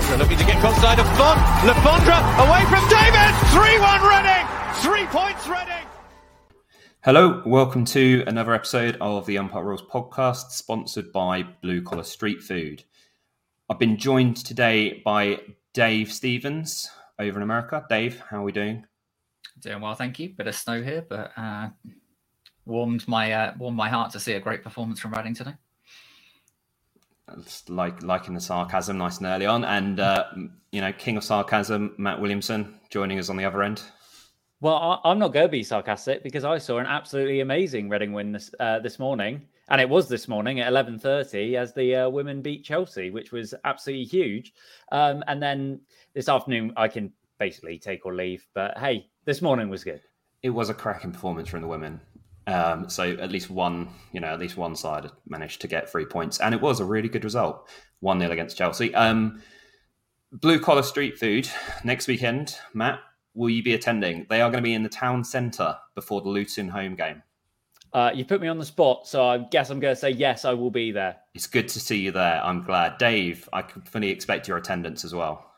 [0.00, 1.38] Le Fondre looking to get crosside of Font.
[1.66, 2.16] Le Fondre
[2.48, 3.34] away from David.
[3.52, 4.46] 3-1 Reading.
[4.76, 5.86] Three points Reading.
[7.04, 12.40] Hello, welcome to another episode of the Umpire Rules podcast, sponsored by Blue Collar Street
[12.40, 12.82] Food.
[13.68, 15.40] I've been joined today by
[15.74, 17.84] Dave Stevens over in America.
[17.90, 18.86] Dave, how are we doing?
[19.60, 20.30] Doing well, thank you.
[20.30, 21.68] Bit of snow here, but uh,
[22.64, 25.56] warmed my uh, warmed my heart to see a great performance from Reading today
[27.68, 30.26] like liking the sarcasm nice and early on, and uh,
[30.72, 33.82] you know, king of sarcasm, Matt Williamson, joining us on the other end.
[34.62, 38.32] Well, I'm not going to be sarcastic because I saw an absolutely amazing Reading win
[38.32, 42.42] this uh, this morning, and it was this morning at 11:30 as the uh, women
[42.42, 44.52] beat Chelsea, which was absolutely huge.
[44.92, 45.80] Um, and then
[46.12, 48.46] this afternoon, I can basically take or leave.
[48.54, 50.02] But hey, this morning was good.
[50.42, 52.00] It was a cracking performance from the women.
[52.50, 56.04] Um, so at least one, you know, at least one side managed to get three
[56.04, 57.68] points, and it was a really good result.
[58.00, 58.94] One 0 against Chelsea.
[58.94, 59.42] Um,
[60.32, 61.48] Blue collar street food
[61.82, 62.54] next weekend.
[62.72, 63.00] Matt,
[63.34, 64.26] will you be attending?
[64.30, 67.22] They are going to be in the town centre before the Luton home game.
[67.92, 70.44] Uh, you put me on the spot, so I guess I'm going to say yes.
[70.44, 71.16] I will be there.
[71.34, 72.40] It's good to see you there.
[72.44, 73.48] I'm glad, Dave.
[73.52, 75.50] I can fully expect your attendance as well.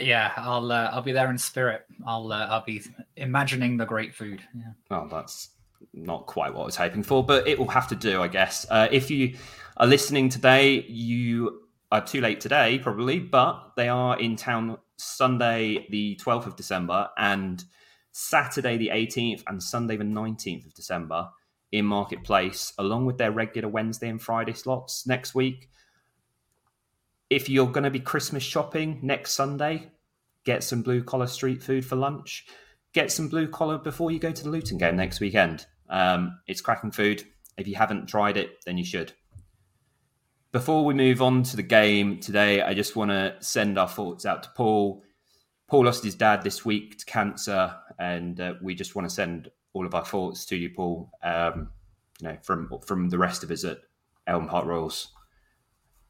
[0.00, 1.82] Yeah, I'll uh, I'll be there in spirit.
[2.06, 2.82] I'll uh, I'll be
[3.16, 4.40] imagining the great food.
[4.54, 4.72] Yeah.
[4.92, 5.50] Oh, that's
[5.92, 8.66] not quite what I was hoping for, but it will have to do, I guess.
[8.70, 9.36] Uh, if you
[9.76, 15.86] are listening today, you are too late today, probably, but they are in town Sunday,
[15.90, 17.64] the 12th of December, and
[18.12, 21.28] Saturday, the 18th, and Sunday, the 19th of December
[21.72, 25.68] in Marketplace, along with their regular Wednesday and Friday slots next week.
[27.28, 29.90] If you're going to be Christmas shopping next Sunday,
[30.44, 32.46] get some blue collar street food for lunch
[32.92, 35.66] get some blue collar before you go to the Luton game next weekend.
[35.88, 37.24] Um, it's cracking food.
[37.56, 39.12] If you haven't tried it, then you should.
[40.52, 44.26] Before we move on to the game today, I just want to send our thoughts
[44.26, 45.02] out to Paul.
[45.68, 49.50] Paul lost his dad this week to cancer, and uh, we just want to send
[49.72, 51.10] all of our thoughts to you, Paul.
[51.22, 51.70] Um,
[52.20, 53.78] you know, from from the rest of us at
[54.26, 55.08] Elm Park Royals.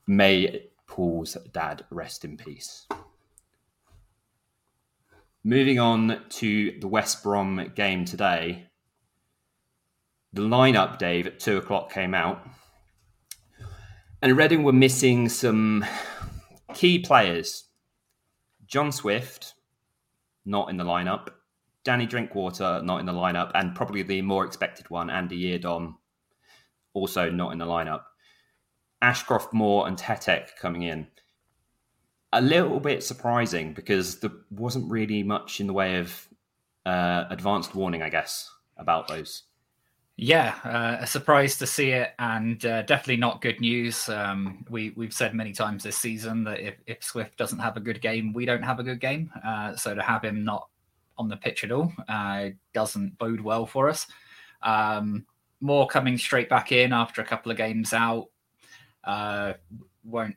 [0.06, 2.86] May Paul's dad rest in peace.
[5.42, 8.66] Moving on to the West Brom game today.
[10.34, 12.46] The lineup, Dave, at two o'clock came out.
[14.20, 15.82] And Reading were missing some
[16.74, 17.64] key players.
[18.66, 19.54] John Swift,
[20.44, 21.28] not in the lineup.
[21.84, 23.50] Danny Drinkwater, not in the lineup.
[23.54, 25.94] And probably the more expected one, Andy Yiadom,
[26.92, 28.02] also not in the lineup.
[29.00, 31.06] Ashcroft, Moore, and Tetek coming in
[32.32, 36.28] a little bit surprising because there wasn't really much in the way of
[36.86, 39.44] uh, advanced warning, I guess, about those.
[40.16, 44.06] Yeah, uh, a surprise to see it, and uh, definitely not good news.
[44.10, 47.80] Um, we we've said many times this season that if, if Swift doesn't have a
[47.80, 49.30] good game, we don't have a good game.
[49.42, 50.68] Uh, so to have him not
[51.20, 54.06] on the pitch at all uh, doesn't bode well for us.
[54.62, 55.26] Um,
[55.60, 58.28] more coming straight back in after a couple of games out
[59.04, 59.52] uh,
[60.02, 60.36] won't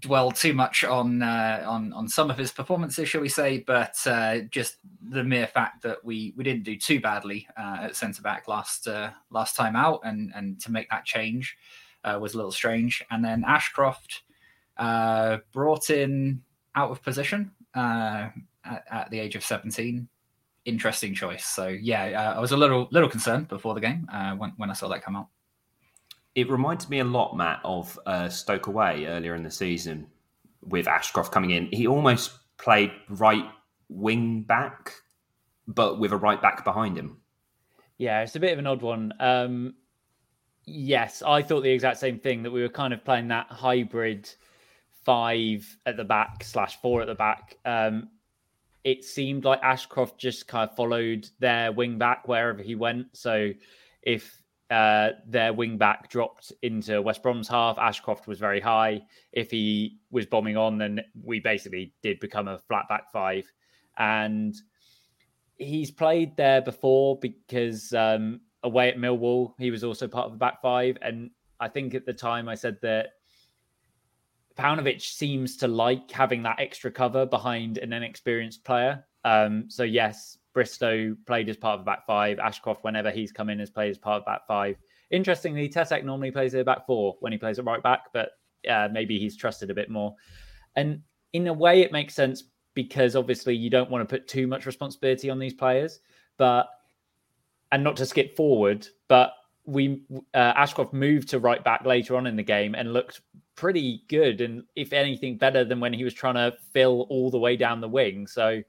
[0.00, 3.58] dwell too much on uh, on on some of his performances, shall we say?
[3.66, 4.76] But uh, just
[5.10, 8.86] the mere fact that we we didn't do too badly uh, at centre back last
[8.86, 11.56] uh, last time out, and and to make that change
[12.04, 13.02] uh, was a little strange.
[13.10, 14.22] And then Ashcroft
[14.76, 16.42] uh, brought in
[16.74, 18.32] out of position at,
[18.64, 20.08] at, the age of seventeen.
[20.64, 21.46] Interesting choice.
[21.46, 24.06] So yeah, I was a little little concerned before the game
[24.36, 25.28] when when I saw that come out
[26.38, 30.06] it reminds me a lot, Matt, of uh, Stoke away earlier in the season
[30.62, 31.66] with Ashcroft coming in.
[31.72, 33.44] He almost played right
[33.88, 34.92] wing back,
[35.66, 37.16] but with a right back behind him.
[37.96, 39.12] Yeah, it's a bit of an odd one.
[39.18, 39.74] Um,
[40.64, 44.30] yes, I thought the exact same thing that we were kind of playing that hybrid
[45.04, 47.56] five at the back slash four at the back.
[47.64, 48.10] Um,
[48.84, 53.08] it seemed like Ashcroft just kind of followed their wing back wherever he went.
[53.16, 53.50] So
[54.02, 54.37] if
[54.70, 57.78] uh, their wing back dropped into West Brom's half.
[57.78, 59.00] Ashcroft was very high.
[59.32, 63.50] If he was bombing on, then we basically did become a flat back five.
[63.96, 64.54] And
[65.56, 70.38] he's played there before because um, away at Millwall, he was also part of the
[70.38, 70.98] back five.
[71.00, 71.30] And
[71.60, 73.10] I think at the time I said that
[74.56, 79.04] Paunovic seems to like having that extra cover behind an inexperienced player.
[79.24, 82.40] Um, so yes, Bristow played as part of the back five.
[82.40, 84.74] Ashcroft, whenever he's come in, has played as part of the back five.
[85.12, 88.30] Interestingly, Tetek normally plays the back four when he plays at right back, but
[88.68, 90.16] uh, maybe he's trusted a bit more.
[90.74, 91.02] And
[91.32, 92.42] in a way, it makes sense
[92.74, 96.00] because obviously you don't want to put too much responsibility on these players,
[96.38, 96.68] but
[97.70, 99.34] and not to skip forward, but
[99.64, 100.02] we
[100.34, 103.20] uh, Ashcroft moved to right back later on in the game and looked
[103.54, 107.38] pretty good, and if anything, better than when he was trying to fill all the
[107.38, 108.26] way down the wing.
[108.26, 108.60] So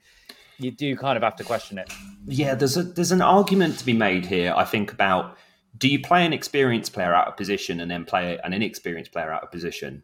[0.59, 1.91] you do kind of have to question it.
[2.25, 4.53] Yeah, there's a there's an argument to be made here.
[4.55, 5.37] I think about
[5.77, 9.31] do you play an experienced player out of position and then play an inexperienced player
[9.31, 10.03] out of position,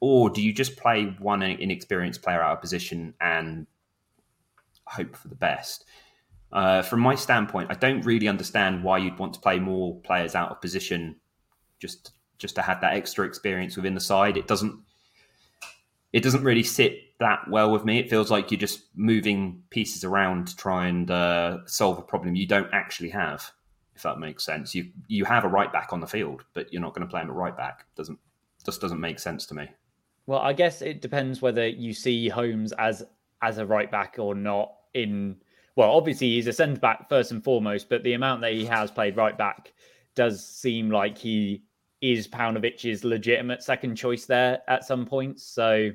[0.00, 3.66] or do you just play one inexperienced player out of position and
[4.86, 5.84] hope for the best?
[6.52, 10.34] Uh, from my standpoint, I don't really understand why you'd want to play more players
[10.34, 11.16] out of position
[11.78, 14.36] just just to have that extra experience within the side.
[14.36, 14.78] It doesn't
[16.12, 17.98] it doesn't really sit that well with me.
[17.98, 22.34] It feels like you're just moving pieces around to try and uh, solve a problem
[22.34, 23.50] you don't actually have.
[23.94, 26.82] If that makes sense, you you have a right back on the field, but you're
[26.82, 27.86] not going to play him at right back.
[27.96, 28.18] Doesn't
[28.64, 29.68] just doesn't make sense to me.
[30.26, 33.04] Well, I guess it depends whether you see Holmes as
[33.42, 34.72] as a right back or not.
[34.92, 35.36] In
[35.76, 38.90] well, obviously he's a centre back first and foremost, but the amount that he has
[38.90, 39.72] played right back
[40.14, 41.62] does seem like he
[42.00, 45.42] is Paunovic's legitimate second choice there at some points.
[45.42, 45.90] So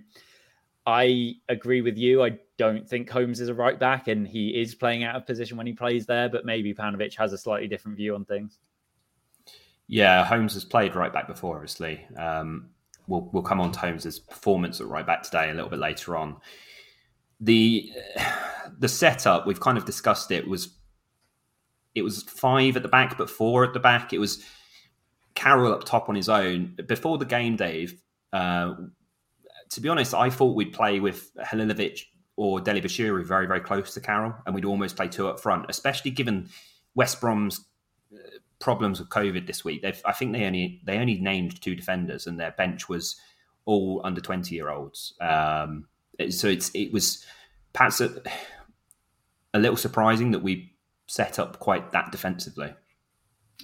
[0.86, 2.24] I agree with you.
[2.24, 5.57] I don't think Holmes is a right back, and he is playing out of position
[5.57, 6.30] when he plays there.
[6.30, 8.60] But maybe Paunovic has a slightly different view on things.
[9.88, 11.56] Yeah, Holmes has played right back before.
[11.56, 12.69] Obviously, um,
[13.07, 16.16] we'll we'll come on to Holmes's performance at right back today a little bit later
[16.18, 16.38] on.
[17.39, 17.92] The
[18.80, 20.75] the setup we've kind of discussed it was
[21.94, 24.13] it was five at the back, but four at the back.
[24.13, 24.44] It was
[25.36, 26.77] Carroll up top on his own.
[26.88, 28.01] Before the game, Dave,
[28.34, 28.75] uh,
[29.71, 32.01] to be honest, I thought we'd play with Halilovic
[32.35, 36.12] or Dele-Bashiru very, very close to Carroll, and we'd almost play two up front, especially
[36.12, 36.50] given
[36.95, 37.65] West Brom's
[38.13, 38.18] uh,
[38.59, 39.81] problems with COVID this week.
[39.81, 43.15] They've, I think they only they only named two defenders, and their bench was
[43.65, 45.13] all under twenty year olds.
[45.21, 45.88] Um,
[46.29, 47.25] so it's it was
[47.74, 48.21] perhaps a,
[49.53, 50.74] a little surprising that we
[51.07, 52.74] set up quite that defensively.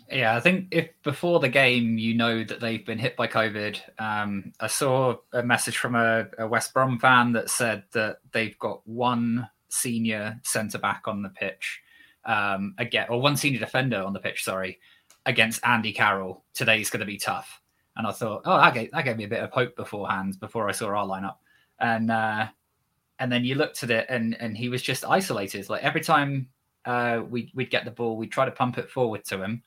[0.10, 3.78] Yeah, I think if before the game you know that they've been hit by COVID,
[4.00, 8.58] um, I saw a message from a, a, West Brom fan that said that they've
[8.58, 11.82] got one senior centre back on the pitch,
[12.24, 14.80] um, again, or one senior defender on the pitch, sorry,
[15.26, 16.46] against Andy Carroll.
[16.54, 17.62] Today's going to be tough.
[17.98, 20.70] And I thought, oh, that gave, that gave me a bit of hope beforehand, before
[20.70, 21.38] I saw our lineup.
[21.82, 22.48] And uh,
[23.20, 25.68] and then you looked at it, and and he was just isolated.
[25.68, 26.48] Like every time
[26.86, 29.64] uh, we we'd get the ball, we'd try to pump it forward to him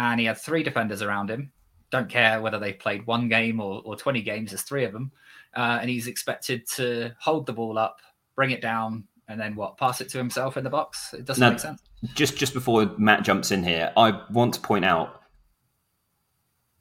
[0.00, 1.52] and he had three defenders around him.
[1.90, 5.12] Don't care whether they've played one game or, or 20 games, there's three of them.
[5.54, 7.98] Uh, and he's expected to hold the ball up,
[8.34, 9.76] bring it down, and then what?
[9.76, 11.12] Pass it to himself in the box?
[11.12, 11.82] It doesn't now, make sense.
[12.14, 15.20] Just, just before Matt jumps in here, I want to point out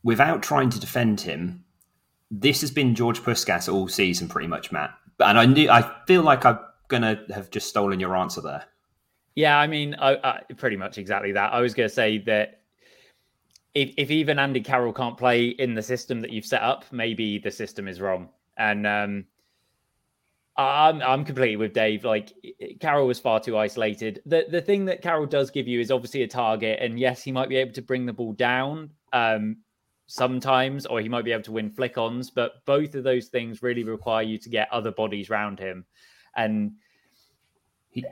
[0.04, 1.66] without trying to defend him,
[2.32, 4.92] this has been George Puscas all season, pretty much, Matt.
[5.20, 8.64] And I knew, I feel like I'm going to have just stolen your answer there.
[9.36, 11.54] Yeah, I mean, I, I, pretty much exactly that.
[11.54, 12.59] I was going to say that
[13.74, 17.38] if, if even Andy Carroll can't play in the system that you've set up, maybe
[17.38, 18.30] the system is wrong.
[18.58, 19.26] And um,
[20.58, 22.04] I'm I'm completely with Dave.
[22.04, 22.34] Like
[22.82, 24.22] Carroll was far too isolated.
[24.26, 27.32] The the thing that Carroll does give you is obviously a target, and yes, he
[27.32, 29.58] might be able to bring the ball down um,
[30.08, 32.30] sometimes, or he might be able to win flick-ons.
[32.30, 35.86] But both of those things really require you to get other bodies around him,
[36.36, 36.74] and
[37.90, 38.04] he,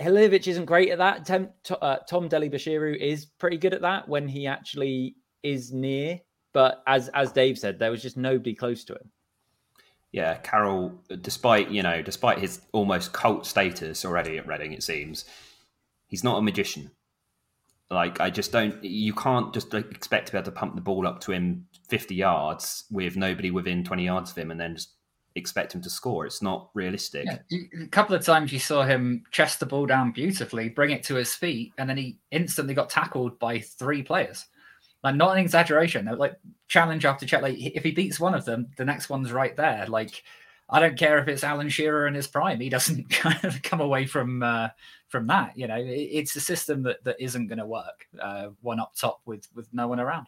[0.00, 1.24] Halilovic isn't great at that.
[1.24, 1.48] Tom,
[1.80, 6.20] uh, Tom is pretty good at that when he actually is near.
[6.52, 9.10] But as as Dave said, there was just nobody close to him.
[10.12, 15.26] Yeah, Carroll, despite you know, despite his almost cult status already at Reading, it seems
[16.06, 16.90] he's not a magician.
[17.90, 18.82] Like I just don't.
[18.82, 21.66] You can't just like, expect to be able to pump the ball up to him
[21.88, 24.95] fifty yards with nobody within twenty yards of him, and then just
[25.36, 26.26] expect him to score.
[26.26, 27.26] It's not realistic.
[27.26, 31.02] Yeah, a couple of times you saw him chest the ball down beautifully, bring it
[31.04, 34.46] to his feet, and then he instantly got tackled by three players.
[35.04, 36.06] Like not an exaggeration.
[36.18, 36.38] Like
[36.68, 37.58] challenge after challenge.
[37.60, 39.86] Like if he beats one of them, the next one's right there.
[39.86, 40.22] Like
[40.68, 42.58] I don't care if it's Alan Shearer in his prime.
[42.58, 44.68] He doesn't kind of come away from uh,
[45.08, 45.56] from that.
[45.56, 48.06] You know, it, it's a system that that isn't going to work.
[48.20, 50.26] Uh, one up top with with no one around.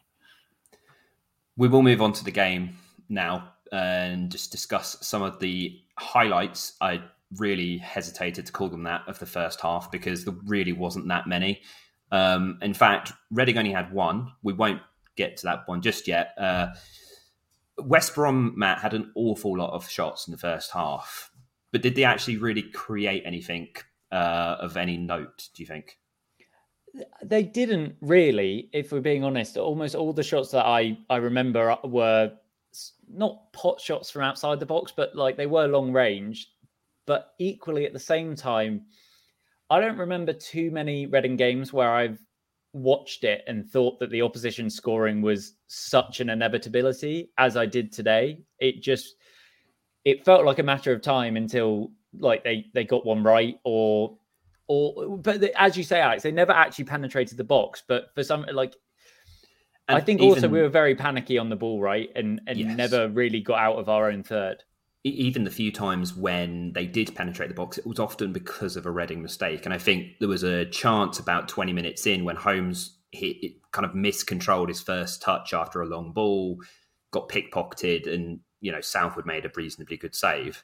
[1.57, 2.77] We will move on to the game
[3.09, 6.73] now and just discuss some of the highlights.
[6.81, 7.03] I
[7.37, 11.27] really hesitated to call them that of the first half because there really wasn't that
[11.27, 11.61] many.
[12.11, 14.31] Um, in fact, Reading only had one.
[14.41, 14.81] We won't
[15.15, 16.33] get to that one just yet.
[16.37, 16.69] Uh,
[17.77, 21.31] West Brom, Matt, had an awful lot of shots in the first half,
[21.71, 23.69] but did they actually really create anything
[24.11, 25.97] uh, of any note, do you think?
[27.23, 29.57] They didn't really, if we're being honest.
[29.57, 32.33] Almost all the shots that I, I remember were
[33.07, 36.47] not pot shots from outside the box, but like they were long range.
[37.05, 38.85] But equally at the same time,
[39.69, 42.19] I don't remember too many Reading games where I've
[42.73, 47.91] watched it and thought that the opposition scoring was such an inevitability as I did
[47.91, 48.43] today.
[48.59, 49.15] It just
[50.05, 54.17] it felt like a matter of time until like they they got one right or
[54.67, 58.45] or but as you say alex they never actually penetrated the box but for some
[58.51, 58.75] like
[59.89, 62.57] and i think even, also we were very panicky on the ball right and and
[62.57, 62.77] yes.
[62.77, 64.63] never really got out of our own third
[65.05, 68.85] even the few times when they did penetrate the box, it was often because of
[68.85, 69.65] a Reading mistake.
[69.65, 73.85] And I think there was a chance about 20 minutes in when Holmes hit, kind
[73.85, 76.57] of miscontrolled his first touch after a long ball,
[77.11, 80.63] got pickpocketed, and you know Southwood made a reasonably good save.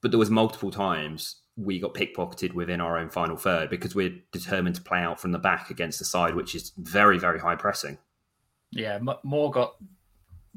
[0.00, 4.14] But there was multiple times we got pickpocketed within our own final third because we're
[4.32, 7.54] determined to play out from the back against the side, which is very, very high
[7.54, 7.98] pressing.
[8.70, 9.74] Yeah, Moore got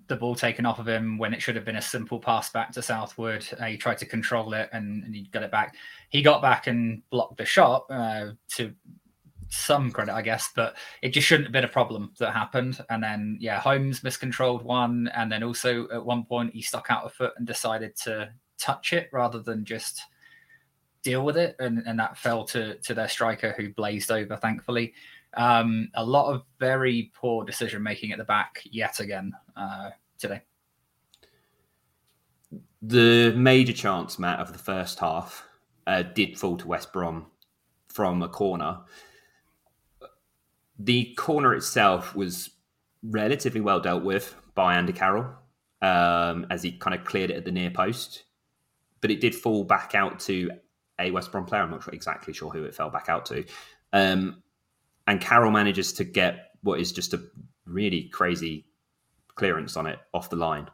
[0.07, 2.71] the ball taken off of him when it should have been a simple pass back
[2.73, 3.45] to Southwood.
[3.59, 5.75] Uh, he tried to control it and, and, he got it back.
[6.09, 8.73] He got back and blocked the shot uh, to
[9.49, 12.83] some credit, I guess, but it just shouldn't have been a problem that happened.
[12.89, 15.09] And then, yeah, Holmes miscontrolled one.
[15.15, 18.93] And then also at one point, he stuck out a foot and decided to touch
[18.93, 20.01] it rather than just
[21.03, 21.55] deal with it.
[21.59, 24.93] And, and that fell to, to their striker who blazed over, thankfully.
[25.35, 30.41] Um, a lot of very poor decision making at the back yet again uh, today.
[32.81, 35.45] The major chance, Matt, of the first half
[35.87, 37.27] uh, did fall to West Brom
[37.87, 38.79] from a corner.
[40.79, 42.49] The corner itself was
[43.03, 45.33] relatively well dealt with by Andy Carroll
[45.81, 48.23] um, as he kind of cleared it at the near post,
[49.01, 50.49] but it did fall back out to
[50.99, 51.61] a West Brom player.
[51.61, 53.45] I'm not exactly sure who it fell back out to.
[53.91, 54.43] Um,
[55.07, 57.21] and Carroll manages to get what is just a
[57.65, 58.65] really crazy
[59.35, 60.67] clearance on it off the line.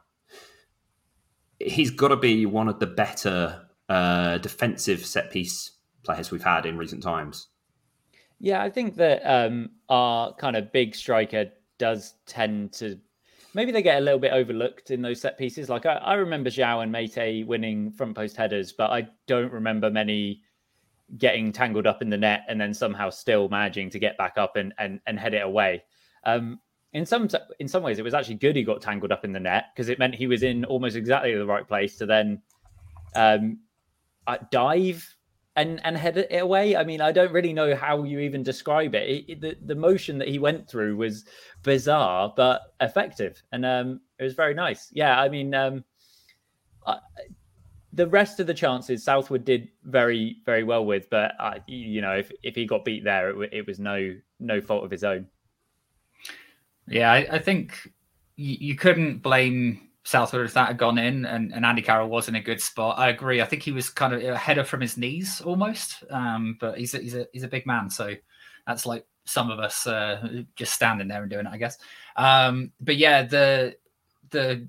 [1.58, 5.72] He's got to be one of the better uh, defensive set piece
[6.04, 7.48] players we've had in recent times.
[8.38, 12.98] Yeah, I think that um, our kind of big striker does tend to
[13.54, 15.68] maybe they get a little bit overlooked in those set pieces.
[15.68, 19.90] Like I, I remember João and Meite winning front post headers, but I don't remember
[19.90, 20.42] many
[21.18, 24.56] getting tangled up in the net and then somehow still managing to get back up
[24.56, 25.82] and and, and head it away.
[26.24, 26.60] Um,
[26.92, 27.28] in some
[27.58, 29.88] in some ways, it was actually good he got tangled up in the net because
[29.88, 32.42] it meant he was in almost exactly the right place to then
[33.14, 33.58] um,
[34.26, 35.16] uh, dive
[35.56, 36.76] and and head it away.
[36.76, 39.08] I mean, I don't really know how you even describe it.
[39.08, 41.24] it, it the the motion that he went through was
[41.62, 44.88] bizarre but effective, and um, it was very nice.
[44.92, 45.84] Yeah, I mean, um,
[46.86, 46.98] I,
[47.92, 51.32] the rest of the chances Southwood did very very well with, but
[51.66, 54.90] you know if if he got beat there, it, it, was no no fault of
[54.90, 55.26] his own.
[56.86, 57.92] Yeah, I, I think
[58.36, 62.28] you, you, couldn't blame Southwood if that had gone in, and, and Andy Carroll was
[62.28, 62.98] in a good spot.
[62.98, 63.42] I agree.
[63.42, 66.94] I think he was kind of a header from his knees almost, um, but he's
[66.94, 68.14] a, he's a he's a big man, so
[68.66, 71.78] that's like some of us uh, just standing there and doing it, I guess.
[72.16, 73.76] Um, but yeah, the
[74.30, 74.66] the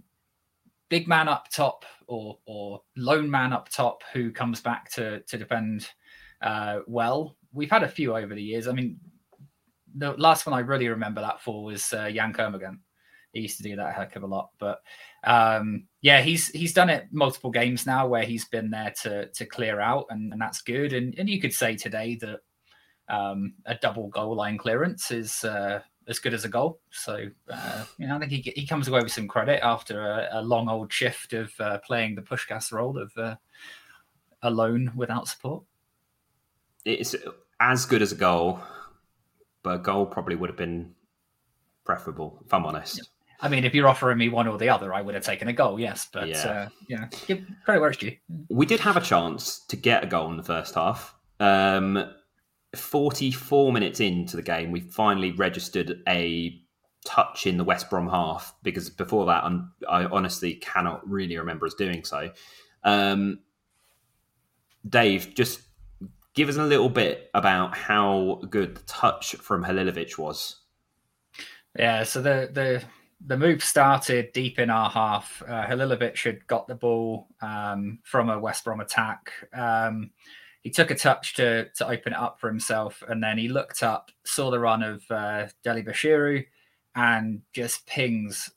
[0.89, 5.37] big man up top or or lone man up top who comes back to to
[5.37, 5.89] defend
[6.41, 7.37] uh, well.
[7.53, 8.67] We've had a few over the years.
[8.67, 8.99] I mean,
[9.95, 12.79] the last one I really remember that for was uh, Yann Kermorgant.
[13.33, 14.79] He used to do that a heck of a lot, but
[15.23, 19.45] um, yeah, he's he's done it multiple games now where he's been there to to
[19.45, 20.93] clear out, and, and that's good.
[20.93, 22.39] And and you could say today that
[23.07, 26.81] um, a double goal line clearance is uh, as good as a goal.
[26.91, 30.29] So uh, you know, I think he he comes away with some credit after a,
[30.33, 33.35] a long old shift of uh, playing the Puscas role of uh,
[34.41, 35.63] alone without support.
[36.83, 37.15] It's
[37.59, 38.59] as good as a goal,
[39.63, 40.95] but a goal probably would have been
[41.83, 43.10] preferable, if I'm honest.
[43.41, 45.53] I mean, if you're offering me one or the other, I would have taken a
[45.53, 46.07] goal, yes.
[46.11, 48.15] But yeah, uh, yeah give credit where it's due.
[48.49, 51.15] We did have a chance to get a goal in the first half.
[51.39, 52.11] Um,
[52.75, 56.61] 44 minutes into the game, we finally registered a
[57.03, 61.65] touch in the West Brom half because before that, I'm, i honestly cannot really remember
[61.65, 62.31] us doing so.
[62.83, 63.39] Um,
[64.87, 65.61] Dave, just
[66.33, 70.57] give us a little bit about how good the touch from Halilovic was.
[71.77, 72.83] Yeah, so the the
[73.25, 75.43] the move started deep in our half.
[75.47, 79.31] Uh, Halilovic had got the ball um, from a West Brom attack.
[79.53, 80.11] Um,
[80.61, 83.83] he took a touch to to open it up for himself, and then he looked
[83.83, 86.45] up, saw the run of uh, Dele Bashiru,
[86.95, 88.51] and just pings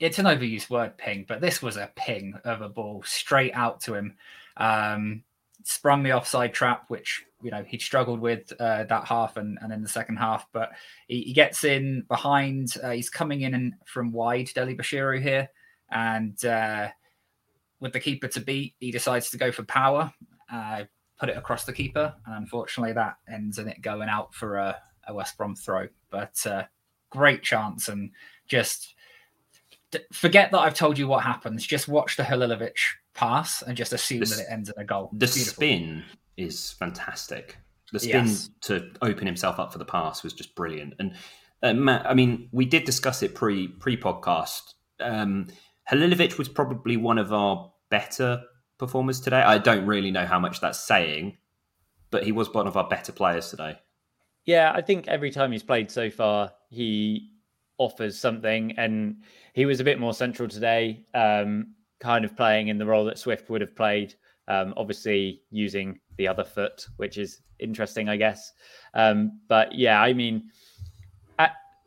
[0.00, 3.82] it's an overused word, ping, but this was a ping of a ball straight out
[3.82, 4.16] to him.
[4.56, 5.22] Um,
[5.62, 9.72] sprung the offside trap, which you know he struggled with uh, that half and, and
[9.72, 10.46] in the second half.
[10.52, 10.70] But
[11.08, 12.74] he, he gets in behind.
[12.82, 15.48] Uh, he's coming in from wide, Dele-Bashiru here,
[15.90, 16.88] and uh,
[17.80, 20.12] with the keeper to beat, he decides to go for power,
[20.52, 20.84] uh,
[21.18, 24.76] put it across the keeper, and unfortunately that ends in it going out for a,
[25.08, 25.88] a West Brom throw.
[26.10, 26.64] But uh,
[27.10, 28.10] great chance and
[28.46, 28.94] just
[30.12, 31.66] forget that I've told you what happens.
[31.66, 32.76] Just watch the Halilovic
[33.14, 35.10] pass and just assume the, that it ends in a goal.
[35.12, 36.04] The spin
[36.40, 37.56] is fantastic.
[37.92, 38.50] The spin yes.
[38.62, 40.94] to open himself up for the pass was just brilliant.
[40.98, 41.14] And
[41.62, 44.74] uh, Matt, I mean, we did discuss it pre pre podcast.
[45.00, 45.48] Um,
[45.90, 48.42] Halilovic was probably one of our better
[48.78, 49.42] performers today.
[49.42, 51.36] I don't really know how much that's saying,
[52.10, 53.78] but he was one of our better players today.
[54.46, 57.30] Yeah, I think every time he's played so far, he
[57.78, 59.16] offers something, and
[59.54, 63.18] he was a bit more central today, um, kind of playing in the role that
[63.18, 64.14] Swift would have played.
[64.50, 68.52] Um, obviously, using the other foot, which is interesting, I guess.
[68.94, 70.50] Um, but yeah, I mean,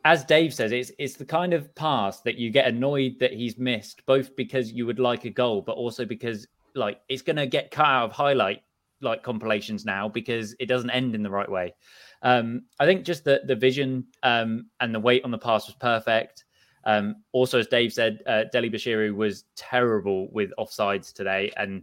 [0.04, 3.58] as Dave says, it's it's the kind of pass that you get annoyed that he's
[3.58, 7.46] missed, both because you would like a goal, but also because like it's going to
[7.46, 8.62] get cut out of highlight
[9.00, 11.74] like compilations now because it doesn't end in the right way.
[12.22, 15.76] Um, I think just the the vision um, and the weight on the pass was
[15.76, 16.44] perfect.
[16.86, 21.82] Um, also, as Dave said, uh, Dele-Bashiru was terrible with offsides today, and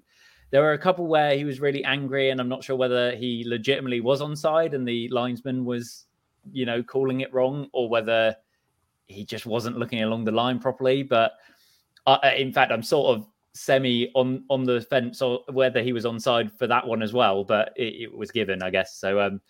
[0.52, 3.44] there were a couple where he was really angry, and I'm not sure whether he
[3.48, 6.06] legitimately was onside and the linesman was
[6.52, 8.36] you know, calling it wrong or whether
[9.08, 11.04] he just wasn't looking along the line properly.
[11.04, 11.34] But
[12.06, 16.06] I, in fact, I'm sort of semi on on the fence or whether he was
[16.06, 17.44] onside for that one as well.
[17.44, 18.96] But it, it was given, I guess.
[18.96, 19.42] So um,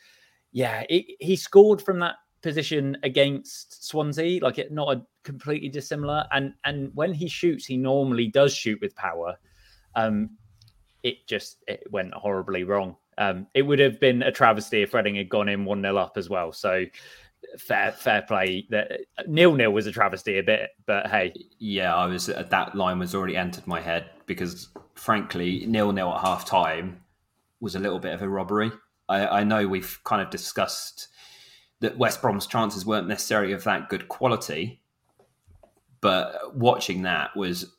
[0.52, 6.26] yeah, it, he scored from that position against Swansea, like it not a completely dissimilar.
[6.32, 9.38] And and when he shoots, he normally does shoot with power.
[9.96, 10.32] Um,
[11.04, 12.96] it just it went horribly wrong.
[13.18, 16.18] Um, it would have been a travesty if Reading had gone in 1 0 up
[16.18, 16.52] as well.
[16.52, 16.86] So
[17.58, 18.68] fair fair play.
[19.28, 21.34] Nil nil was a travesty a bit, but hey.
[21.60, 26.22] Yeah, I was that line was already entered my head because frankly, nil nil at
[26.22, 27.02] half time
[27.60, 28.72] was a little bit of a robbery.
[29.10, 31.10] I, I know we've kind of discussed
[31.82, 34.82] that West Brom's chances weren't necessarily of that good quality,
[36.00, 37.76] but watching that was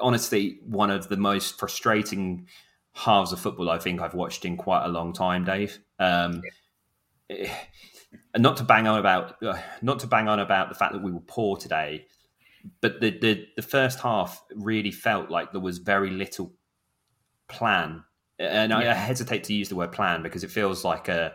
[0.00, 2.46] honestly one of the most frustrating
[2.92, 5.78] halves of football I think I've watched in quite a long time, Dave.
[5.98, 6.42] Um,
[7.28, 7.54] yeah.
[8.36, 11.12] Not to bang on about uh, not to bang on about the fact that we
[11.12, 12.06] were poor today,
[12.80, 16.54] but the, the the first half really felt like there was very little
[17.48, 18.02] plan,
[18.38, 18.78] and yeah.
[18.78, 21.34] I, I, hesitate to use the word plan because it feels like a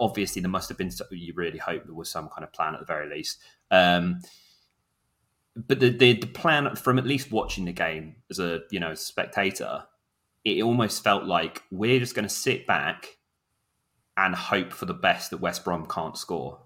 [0.00, 0.90] obviously there must have been.
[1.10, 3.40] You really hope there was some kind of plan at the very least.
[3.70, 4.20] Um,
[5.56, 8.94] but the, the, the plan from at least watching the game as a you know
[8.94, 9.84] spectator
[10.44, 13.16] it almost felt like we're just going to sit back
[14.16, 16.60] and hope for the best that West Brom can't score.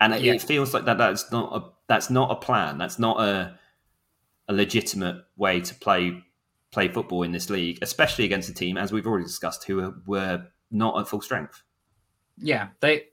[0.00, 0.34] And yeah.
[0.34, 2.78] it feels like that that's not a that's not a plan.
[2.78, 3.58] That's not a
[4.46, 6.22] a legitimate way to play
[6.70, 10.46] play football in this league, especially against a team as we've already discussed who were
[10.70, 11.62] not at full strength.
[12.36, 13.06] Yeah, they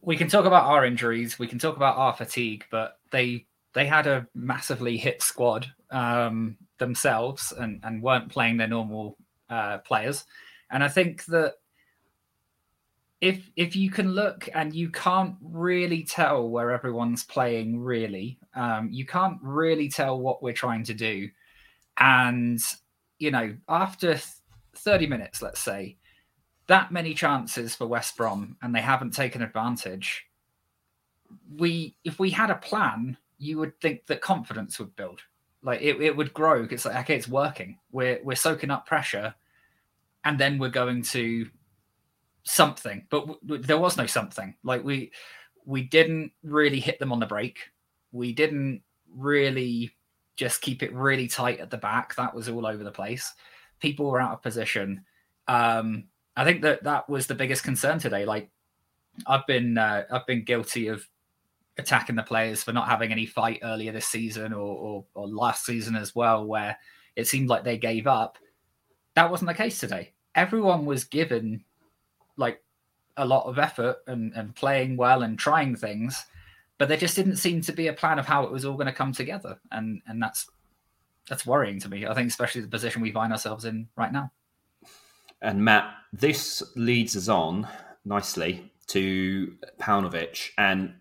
[0.00, 3.86] we can talk about our injuries, we can talk about our fatigue, but they they
[3.86, 9.16] had a massively hit squad um, themselves and, and weren't playing their normal
[9.48, 10.24] uh, players.
[10.70, 11.54] And I think that
[13.20, 18.88] if if you can look and you can't really tell where everyone's playing, really, um,
[18.90, 21.28] you can't really tell what we're trying to do.
[21.98, 22.60] And
[23.18, 24.18] you know, after
[24.74, 25.96] thirty minutes, let's say,
[26.66, 30.24] that many chances for West Brom, and they haven't taken advantage.
[31.56, 35.22] We, if we had a plan, you would think that confidence would build.
[35.62, 36.68] Like it, it would grow.
[36.70, 37.78] It's like okay it's working.
[37.90, 39.34] We're we're soaking up pressure
[40.24, 41.48] and then we're going to
[42.44, 43.06] something.
[43.10, 44.54] But w- there was no something.
[44.62, 45.10] Like we
[45.64, 47.58] we didn't really hit them on the break.
[48.12, 48.82] We didn't
[49.14, 49.90] really
[50.36, 52.14] just keep it really tight at the back.
[52.16, 53.32] That was all over the place.
[53.80, 55.04] People were out of position.
[55.48, 56.04] Um
[56.36, 58.24] i think that that was the biggest concern today.
[58.26, 58.50] Like
[59.26, 61.06] i've been uh, i've been guilty of
[61.80, 65.66] attacking the players for not having any fight earlier this season or, or, or last
[65.66, 66.76] season as well, where
[67.16, 68.38] it seemed like they gave up.
[69.14, 70.12] That wasn't the case today.
[70.34, 71.64] Everyone was given
[72.36, 72.62] like
[73.16, 76.24] a lot of effort and, and playing well and trying things,
[76.78, 78.86] but there just didn't seem to be a plan of how it was all going
[78.86, 79.58] to come together.
[79.72, 80.48] And and that's
[81.28, 82.06] that's worrying to me.
[82.06, 84.32] I think especially the position we find ourselves in right now.
[85.42, 87.66] And Matt, this leads us on
[88.04, 90.50] nicely to Paunovic.
[90.58, 90.94] And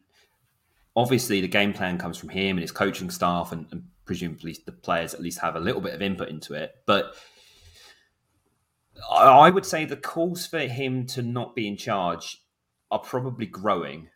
[0.95, 4.71] obviously the game plan comes from him and his coaching staff and, and presumably the
[4.71, 6.73] players at least have a little bit of input into it.
[6.85, 7.15] But
[9.09, 12.41] I would say the calls for him to not be in charge
[12.91, 14.09] are probably growing.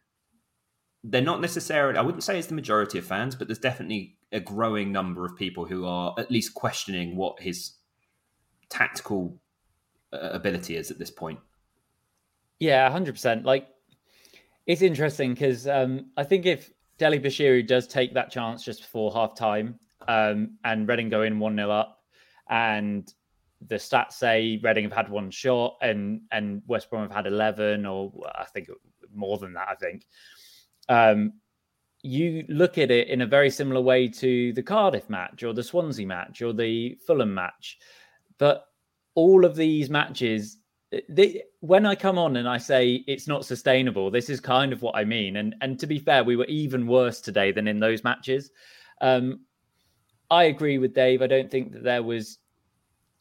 [1.03, 4.39] They're not necessarily, I wouldn't say it's the majority of fans, but there's definitely a
[4.39, 7.73] growing number of people who are at least questioning what his
[8.69, 9.39] tactical
[10.11, 11.39] uh, ability is at this point.
[12.59, 13.43] Yeah, 100%.
[13.43, 13.67] Like,
[14.65, 19.11] it's interesting because um, I think if Dele Bashiru does take that chance just before
[19.11, 22.03] half time um, and Reading go in 1 0 up,
[22.49, 23.11] and
[23.67, 27.85] the stats say Reading have had one shot and and West Brom have had 11,
[27.85, 28.69] or I think
[29.13, 30.05] more than that, I think.
[30.89, 31.33] Um,
[32.03, 35.63] you look at it in a very similar way to the Cardiff match or the
[35.63, 37.79] Swansea match or the Fulham match.
[38.37, 38.65] But
[39.15, 40.57] all of these matches,
[41.09, 44.81] they, when I come on and I say it's not sustainable, this is kind of
[44.81, 45.37] what I mean.
[45.37, 48.51] And and to be fair, we were even worse today than in those matches.
[49.01, 49.41] Um,
[50.29, 51.21] I agree with Dave.
[51.21, 52.39] I don't think that there was,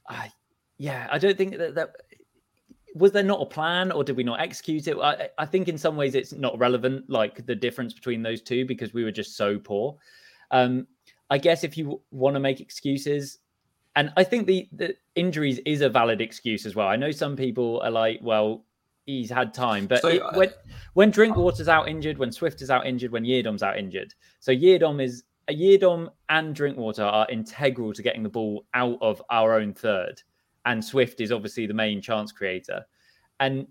[0.08, 0.30] I,
[0.78, 1.90] yeah, I don't think that that
[2.94, 4.96] was there not a plan or did we not execute it?
[4.98, 8.64] I, I think in some ways it's not relevant, like the difference between those two,
[8.64, 9.96] because we were just so poor.
[10.50, 10.86] Um,
[11.30, 13.38] I guess if you want to make excuses,
[13.96, 16.88] and I think the, the injuries is a valid excuse as well.
[16.88, 18.64] I know some people are like, well,
[19.06, 20.50] he's had time, but So, it- uh, when
[20.94, 25.02] when Drinkwater's out injured, when Swift is out injured, when Yiadom's out injured, so Yiadom
[25.02, 29.74] is a Yiadom and Drinkwater are integral to getting the ball out of our own
[29.74, 30.22] third,
[30.66, 32.86] and Swift is obviously the main chance creator,
[33.40, 33.66] and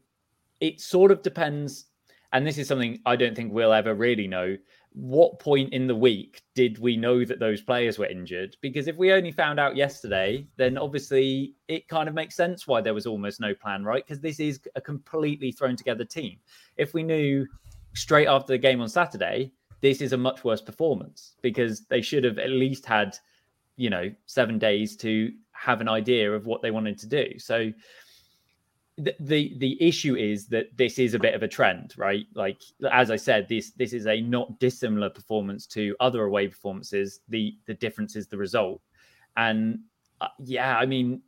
[0.60, 1.86] it sort of depends.
[2.34, 4.56] And this is something I don't think we'll ever really know.
[4.94, 8.58] What point in the week did we know that those players were injured?
[8.62, 12.82] Because if we only found out yesterday, then obviously it kind of makes sense why
[12.82, 14.06] there was almost no plan, right?
[14.06, 16.38] Because this is a completely thrown together team.
[16.76, 17.48] If we knew
[17.94, 22.24] straight after the game on Saturday, this is a much worse performance because they should
[22.24, 23.18] have at least had,
[23.78, 27.40] you know, seven days to have an idea of what they wanted to do.
[27.40, 27.72] So
[29.20, 32.26] the, the issue is that this is a bit of a trend, right?
[32.36, 32.62] Like
[32.92, 37.22] as I said, this this is a not dissimilar performance to other away performances.
[37.30, 38.82] The the difference is the result,
[39.38, 39.80] and
[40.20, 41.22] uh, yeah, I mean,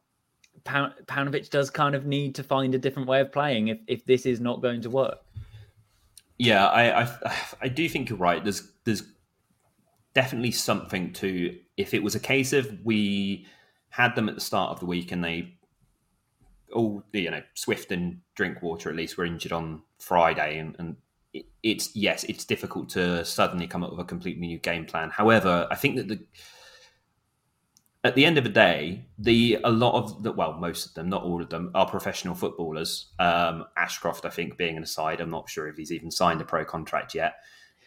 [0.64, 4.06] Pan- Paunovic does kind of need to find a different way of playing if if
[4.06, 5.20] this is not going to work.
[6.38, 8.44] Yeah, I, I I do think you're right.
[8.44, 9.04] There's there's
[10.14, 13.48] definitely something to if it was a case of we
[13.90, 15.56] had them at the start of the week and they
[16.74, 20.96] all the, you know Swift and Drinkwater at least were injured on Friday and, and
[21.34, 25.10] it, it's yes it's difficult to suddenly come up with a completely new game plan.
[25.10, 26.20] However, I think that the
[28.06, 31.10] at the end of the day, the a lot of the well, most of them,
[31.10, 33.14] not all of them, are professional footballers.
[33.18, 36.46] Um, Ashcroft, I think, being an aside, I'm not sure if he's even signed a
[36.46, 37.36] pro contract yet.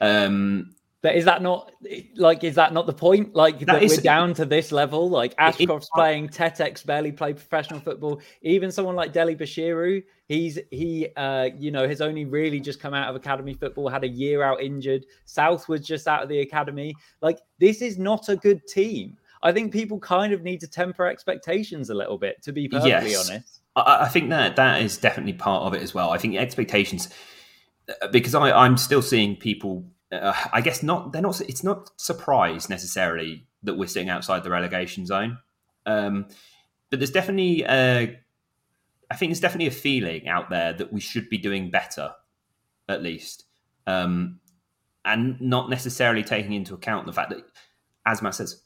[0.00, 0.74] Um,
[1.06, 1.70] But is that not
[2.16, 3.32] like is that not the point?
[3.32, 5.08] Like that, is- we're down to this level.
[5.08, 8.20] Like Ashcroft's playing, Tetek's barely played professional football.
[8.42, 12.92] Even someone like Dele Bashiru, he's he uh you know has only really just come
[12.92, 15.06] out of academy football, had a year out injured.
[15.26, 16.92] South was just out of the academy.
[17.20, 19.16] Like this is not a good team.
[19.44, 23.12] I think people kind of need to temper expectations a little bit, to be perfectly
[23.12, 23.30] Yes.
[23.30, 23.60] honest.
[23.76, 26.10] I, I think that that is definitely part of it as well.
[26.10, 27.10] I think expectations,
[28.02, 29.84] uh, because I, I'm still seeing people.
[30.10, 31.12] Uh, I guess not.
[31.12, 31.40] They're not.
[31.42, 35.38] It's not surprise necessarily that we're sitting outside the relegation zone,
[35.84, 36.26] um,
[36.90, 37.64] but there's definitely.
[37.64, 38.18] A,
[39.10, 42.12] I think there's definitely a feeling out there that we should be doing better,
[42.88, 43.44] at least,
[43.86, 44.40] um,
[45.04, 47.44] and not necessarily taking into account the fact that,
[48.04, 48.62] as Matt says,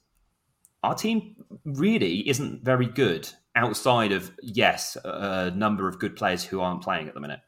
[0.83, 6.61] our team really isn't very good outside of yes, a number of good players who
[6.61, 7.40] aren't playing at the minute.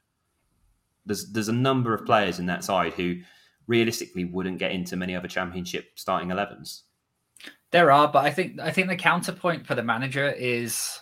[1.04, 3.16] There's there's a number of players in that side who
[3.66, 6.82] realistically wouldn't get into many other championship starting 11s.
[7.70, 11.00] There are, but I think I think the counterpoint for the manager is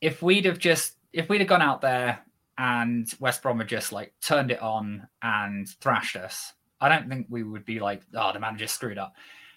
[0.00, 2.20] if we'd have just if we'd have gone out there
[2.56, 7.26] and West Brom had just like turned it on and thrashed us, I don't think
[7.28, 9.14] we would be like, oh, the manager screwed up.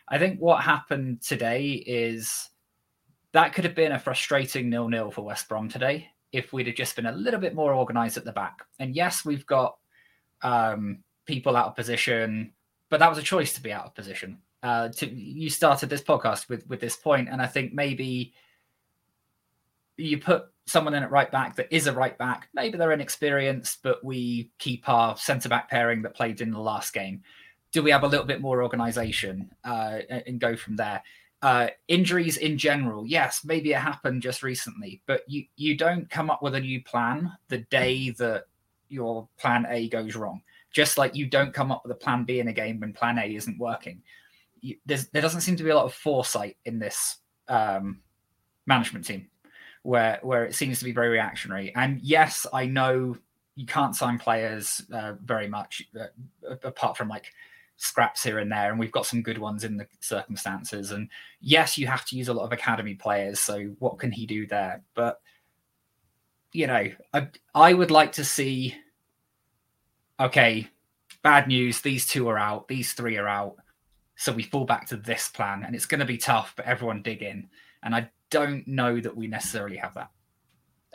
[0.07, 2.49] I think what happened today is
[3.31, 6.95] that could have been a frustrating nil-nil for West Brom today if we'd have just
[6.95, 8.59] been a little bit more organised at the back.
[8.79, 9.77] And yes, we've got
[10.41, 12.51] um, people out of position,
[12.89, 14.37] but that was a choice to be out of position.
[14.63, 18.33] Uh, to you started this podcast with with this point, and I think maybe
[19.97, 22.49] you put someone in at right back that is a right back.
[22.53, 26.93] Maybe they're inexperienced, but we keep our centre back pairing that played in the last
[26.93, 27.23] game.
[27.71, 31.01] Do we have a little bit more organisation uh, and go from there?
[31.41, 36.29] Uh, injuries in general, yes, maybe it happened just recently, but you you don't come
[36.29, 38.43] up with a new plan the day that
[38.89, 40.41] your plan A goes wrong.
[40.71, 43.19] Just like you don't come up with a plan B in a game when plan
[43.19, 44.01] A isn't working.
[44.61, 47.99] you, there doesn't seem to be a lot of foresight in this um,
[48.65, 49.27] management team,
[49.83, 51.73] where where it seems to be very reactionary.
[51.75, 53.17] And yes, I know
[53.55, 57.33] you can't sign players uh, very much uh, apart from like
[57.77, 60.91] scraps here and there, and we've got some good ones in the circumstances.
[60.91, 61.09] And
[61.41, 63.39] yes, you have to use a lot of academy players.
[63.39, 64.83] So what can he do there?
[64.93, 65.19] But
[66.53, 68.75] you know, I I would like to see.
[70.21, 70.69] Okay,
[71.23, 71.81] bad news.
[71.81, 72.67] These two are out.
[72.67, 73.55] These three are out.
[74.17, 76.53] So we fall back to this plan, and it's going to be tough.
[76.55, 77.49] But everyone dig in,
[77.81, 80.11] and I don't know that we necessarily have that.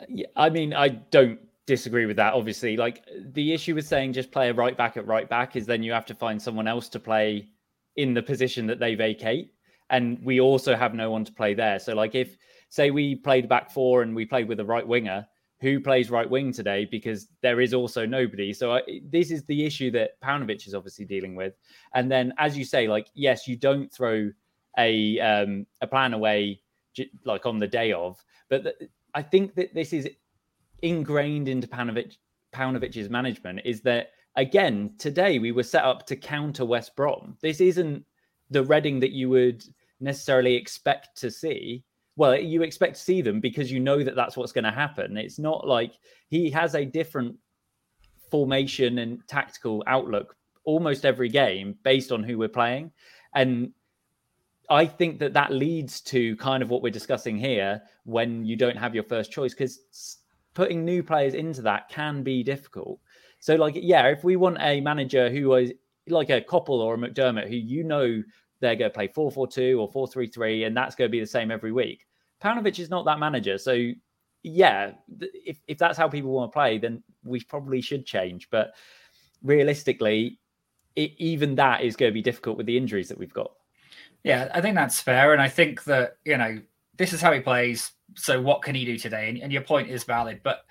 [0.07, 2.35] Yeah, I mean, I don't disagree with that.
[2.35, 5.65] Obviously, like the issue with saying just play a right back at right back is
[5.65, 7.49] then you have to find someone else to play
[7.97, 9.51] in the position that they vacate,
[9.89, 11.79] and we also have no one to play there.
[11.79, 12.37] So, like if
[12.69, 15.27] say we played back four and we played with a right winger
[15.59, 18.53] who plays right wing today because there is also nobody.
[18.53, 21.53] So I, this is the issue that Paunovic is obviously dealing with.
[21.93, 24.31] And then, as you say, like yes, you don't throw
[24.77, 26.61] a um, a plan away
[27.25, 28.75] like on the day of, but
[29.13, 30.07] I think that this is
[30.81, 32.17] ingrained into Paunovic
[32.53, 37.35] Paunovic's management is that again today we were set up to counter West Brom.
[37.41, 38.05] This isn't
[38.49, 39.63] the Reading that you would
[39.99, 41.83] necessarily expect to see
[42.17, 45.15] well, you expect to see them because you know that that's what's going to happen.
[45.17, 45.93] It's not like
[46.29, 47.35] he has a different
[48.31, 52.91] formation and tactical outlook almost every game based on who we're playing.
[53.35, 53.71] And
[54.69, 58.75] I think that that leads to kind of what we're discussing here when you don't
[58.75, 60.17] have your first choice because
[60.55, 62.99] putting new players into that can be difficult.
[63.39, 65.71] So, like, yeah, if we want a manager who is
[66.07, 68.23] like a Coppell or a McDermott, who you know
[68.59, 71.11] they're going to play 4 4 2 or 4 3 3, and that's going to
[71.11, 72.06] be the same every week.
[72.41, 73.57] Paunovic is not that manager.
[73.57, 73.91] So,
[74.43, 78.49] yeah, if, if that's how people want to play, then we probably should change.
[78.49, 78.73] But
[79.43, 80.39] realistically,
[80.95, 83.51] it, even that is going to be difficult with the injuries that we've got.
[84.23, 85.33] Yeah, I think that's fair.
[85.33, 86.59] And I think that, you know,
[86.97, 87.91] this is how he plays.
[88.15, 89.29] So what can he do today?
[89.29, 90.65] And, and your point is valid, but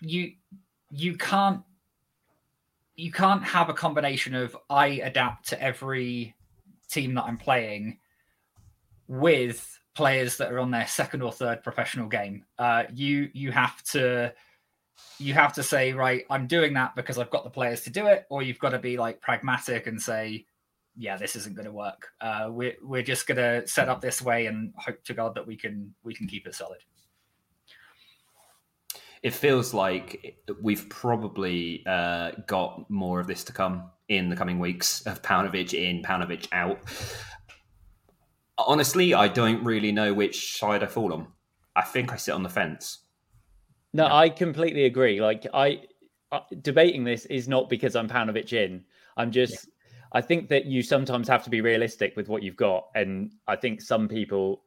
[0.00, 0.32] you
[0.90, 1.62] you can't
[2.96, 6.34] you can't have a combination of I adapt to every
[6.88, 7.98] team that I'm playing
[9.08, 12.44] with players that are on their second or third professional game.
[12.58, 14.32] Uh, you you have to
[15.18, 18.06] you have to say right, I'm doing that because I've got the players to do
[18.06, 20.46] it, or you've got to be like pragmatic and say,
[20.96, 22.08] yeah, this isn't going to work.
[22.20, 25.46] Uh, we're we're just going to set up this way and hope to God that
[25.46, 26.78] we can we can keep it solid
[29.22, 34.58] it feels like we've probably uh, got more of this to come in the coming
[34.58, 36.80] weeks of Paunovic in, Paunovic out.
[38.66, 41.26] Honestly, I don't really know which side I fall on.
[41.76, 42.98] I think I sit on the fence.
[43.92, 44.14] No, yeah.
[44.14, 45.20] I completely agree.
[45.20, 45.82] Like I,
[46.30, 48.84] uh, debating this is not because I'm Paunovic in.
[49.16, 49.52] I'm just.
[49.52, 49.68] Yeah.
[50.14, 53.56] I think that you sometimes have to be realistic with what you've got, and I
[53.56, 54.62] think some people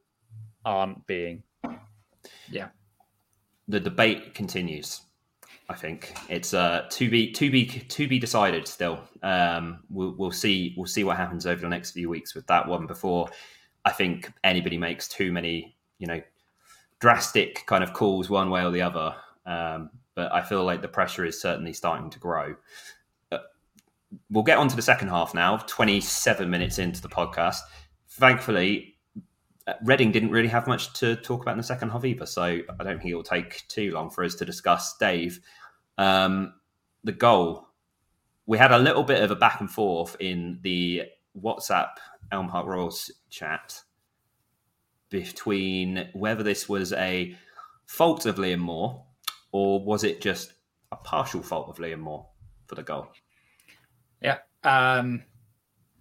[0.64, 1.44] aren't being.
[2.50, 2.68] Yeah
[3.68, 5.02] the debate continues.
[5.68, 8.68] I think it's uh, to be to be to be decided.
[8.68, 12.46] Still, um, we'll, we'll see we'll see what happens over the next few weeks with
[12.46, 12.86] that one.
[12.86, 13.28] Before
[13.86, 16.20] I think anybody makes too many, you know,
[16.98, 19.14] drastic kind of calls one way or the other.
[19.46, 22.56] Um, but I feel like the pressure is certainly starting to grow.
[23.30, 23.38] Uh,
[24.28, 25.58] we'll get on to the second half now.
[25.58, 27.60] Twenty seven minutes into the podcast.
[28.08, 28.96] Thankfully,
[29.68, 32.42] uh, Reading didn't really have much to talk about in the second half either, so
[32.42, 34.96] I don't think it will take too long for us to discuss.
[34.98, 35.38] Dave,
[35.96, 36.54] um,
[37.04, 37.68] the goal.
[38.46, 41.02] We had a little bit of a back and forth in the
[41.40, 41.90] WhatsApp
[42.32, 43.80] Elm Park Royals chat
[45.10, 47.36] between whether this was a
[47.86, 49.04] fault of Liam Moore
[49.52, 50.54] or was it just
[50.92, 52.26] a partial fault of Liam Moore
[52.66, 53.08] for the goal.
[54.20, 54.38] Yeah.
[54.64, 55.22] Um,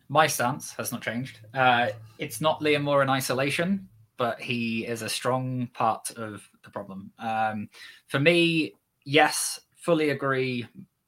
[0.10, 1.40] my stance has not changed.
[1.54, 6.70] Uh, it's not Liam Moore in isolation, but he is a strong part of the
[6.70, 7.12] problem.
[7.20, 7.70] Um,
[8.08, 10.68] for me, yes, fully agree.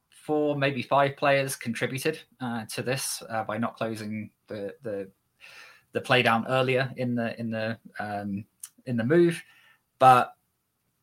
[0.10, 5.10] Four, maybe five players contributed uh, to this uh, by not closing the, the
[5.94, 8.46] the play down earlier in the in the um,
[8.86, 9.42] in the move.
[10.00, 10.34] But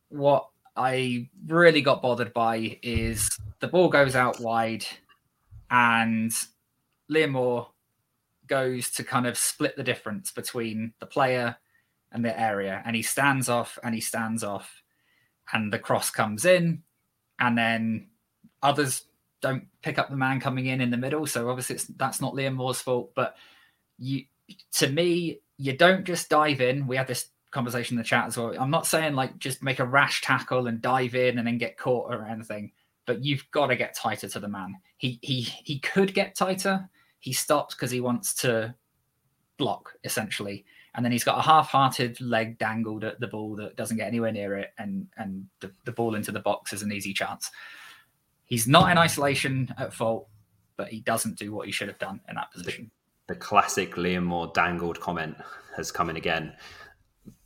[0.08, 3.28] what I really got bothered by is
[3.60, 4.84] the ball goes out wide,
[5.70, 6.30] and
[7.10, 7.70] Liam Moore
[8.46, 11.56] goes to kind of split the difference between the player
[12.12, 12.82] and the area.
[12.84, 14.82] And he stands off and he stands off,
[15.52, 16.82] and the cross comes in,
[17.38, 18.08] and then
[18.62, 19.04] others
[19.44, 21.26] don't pick up the man coming in in the middle.
[21.26, 23.12] So obviously, that's not Liam Moore's fault.
[23.14, 23.36] But
[23.98, 24.24] you,
[24.72, 26.86] to me, you don't just dive in.
[26.86, 28.54] We had this conversation in the chat as well.
[28.58, 31.76] I'm not saying like just make a rash tackle and dive in and then get
[31.76, 32.72] caught or anything,
[33.06, 34.76] but you've got to get tighter to the man.
[34.96, 36.88] He he he could get tighter
[37.24, 38.74] he stops because he wants to
[39.56, 43.96] block essentially, and then he's got a half-hearted leg dangled at the ball that doesn't
[43.96, 47.14] get anywhere near it, and and the, the ball into the box is an easy
[47.14, 47.50] chance.
[48.54, 50.28] He's not in isolation at fault,
[50.76, 52.88] but he doesn't do what he should have done in that position.
[53.26, 55.36] The, the classic Liam Moore dangled comment
[55.76, 56.52] has come in again.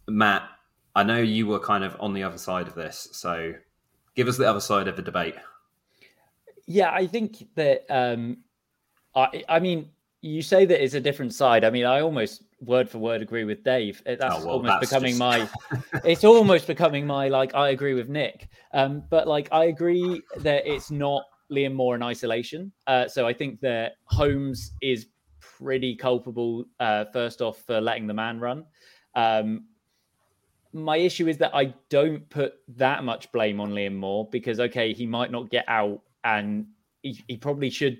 [0.07, 0.43] Matt,
[0.95, 3.55] I know you were kind of on the other side of this, so
[4.17, 5.37] give us the other side of the debate.
[6.67, 8.37] Yeah, I think that um,
[9.15, 9.89] I, I mean,
[10.21, 11.65] you say that it's a different side.
[11.65, 14.03] I mean, I almost word for word agree with Dave.
[14.05, 15.21] That's oh, well, almost that's becoming just...
[15.21, 15.49] my.
[16.05, 17.55] it's almost becoming my like.
[17.55, 22.03] I agree with Nick, um, but like I agree that it's not Liam Moore in
[22.03, 22.73] isolation.
[22.87, 25.07] Uh, so I think that Holmes is
[25.41, 26.65] pretty culpable.
[26.81, 28.65] Uh, first off, for letting the man run.
[29.15, 29.65] Um,
[30.73, 34.93] my issue is that I don't put that much blame on Liam Moore because okay,
[34.93, 36.67] he might not get out, and
[37.03, 37.99] he, he probably should.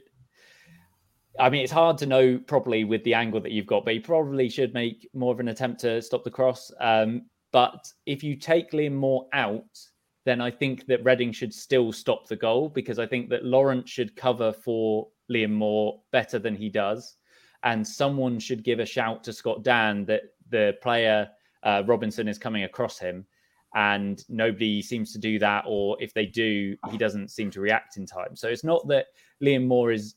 [1.39, 4.01] I mean, it's hard to know properly with the angle that you've got, but he
[4.01, 6.71] probably should make more of an attempt to stop the cross.
[6.81, 9.79] Um, but if you take Liam Moore out,
[10.25, 13.89] then I think that Reading should still stop the goal because I think that Laurent
[13.89, 17.17] should cover for Liam Moore better than he does.
[17.63, 21.29] And someone should give a shout to Scott Dann that the player
[21.63, 23.27] uh, Robinson is coming across him,
[23.75, 25.65] and nobody seems to do that.
[25.67, 28.37] Or if they do, he doesn't seem to react in time.
[28.37, 29.07] So it's not that
[29.43, 30.15] Liam Moore is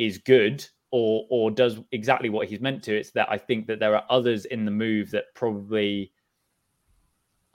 [0.00, 2.96] is good or or does exactly what he's meant to.
[2.96, 6.12] It's that I think that there are others in the move that probably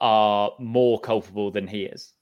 [0.00, 2.12] are more culpable than he is.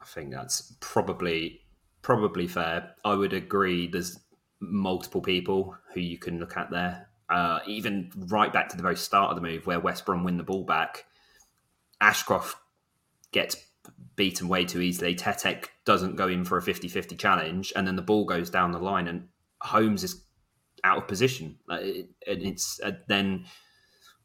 [0.00, 1.60] I think that's probably
[2.02, 2.94] probably fair.
[3.04, 3.86] I would agree.
[3.86, 4.18] There's
[4.60, 8.96] multiple people who you can look at there uh, even right back to the very
[8.96, 11.06] start of the move where West Brom win the ball back,
[12.00, 12.56] Ashcroft
[13.30, 13.56] gets
[14.16, 15.14] beaten way too easily.
[15.14, 18.72] Tetek doesn't go in for a 50 50 challenge, and then the ball goes down
[18.72, 19.28] the line, and
[19.62, 20.24] Holmes is
[20.84, 21.58] out of position.
[21.68, 23.46] And it's uh, then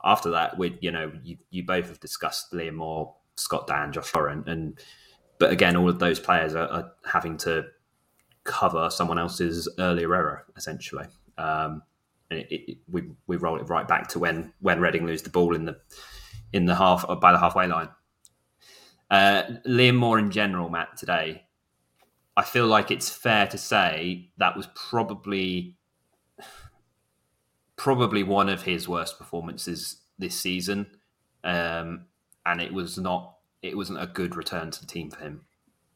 [0.03, 4.13] after that, we you know, you, you both have discussed Liam Moore, Scott Dann, Josh
[4.13, 4.79] Laurent, and
[5.37, 7.65] but again, all of those players are, are having to
[8.43, 11.05] cover someone else's earlier error essentially.
[11.37, 11.81] Um,
[12.29, 15.29] and it, it, we we roll it right back to when when Reading lose the
[15.29, 15.77] ball in the
[16.53, 17.89] in the half by the halfway line.
[19.09, 21.43] Uh, Liam Moore in general, Matt, today,
[22.37, 25.75] I feel like it's fair to say that was probably
[27.77, 30.87] probably one of his worst performances this season,
[31.43, 32.05] um,
[32.45, 35.41] and it was not it wasn't a good return to the team for him.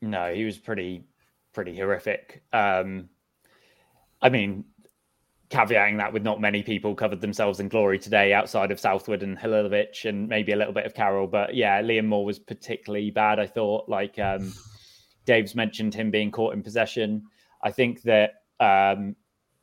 [0.01, 1.03] No, he was pretty
[1.51, 2.43] pretty horrific.
[2.53, 3.09] Um,
[4.21, 4.65] I mean,
[5.49, 9.37] caveating that with not many people covered themselves in glory today outside of Southwood and
[9.37, 11.27] Halilovic and maybe a little bit of Carroll.
[11.27, 13.89] But yeah, Liam Moore was particularly bad, I thought.
[13.89, 14.53] Like um,
[15.25, 17.23] Dave's mentioned him being caught in possession.
[17.63, 19.15] I think that um,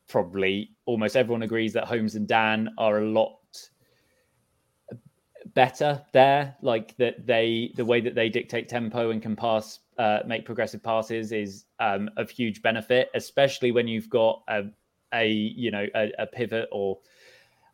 [0.09, 3.38] probably almost everyone agrees that Holmes and Dann are a lot
[5.55, 6.57] better there.
[6.62, 10.83] Like that they, the way that they dictate tempo and can pass, uh, make progressive
[10.83, 14.64] passes is um, of huge benefit, especially when you've got a
[15.16, 16.98] a you know a, a pivot or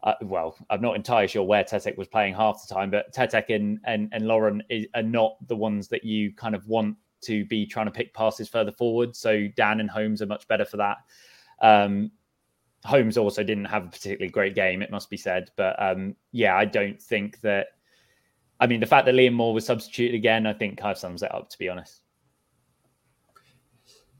[0.04, 3.54] uh, well, I'm not entirely sure where Tetek was playing half the time, but Tetek
[3.54, 7.44] and and, and Laurent is, are not the ones that you kind of want to
[7.44, 9.14] be trying to pick passes further forward.
[9.14, 10.96] So Dann and Holmes are much better for that.
[11.60, 12.10] Um,
[12.84, 15.50] Holmes also didn't have a particularly great game, it must be said.
[15.56, 17.68] But um, yeah, I don't think that.
[18.60, 21.22] I mean, the fact that Liam Moore was substituted again, I think kind of sums
[21.22, 22.01] it up, to be honest.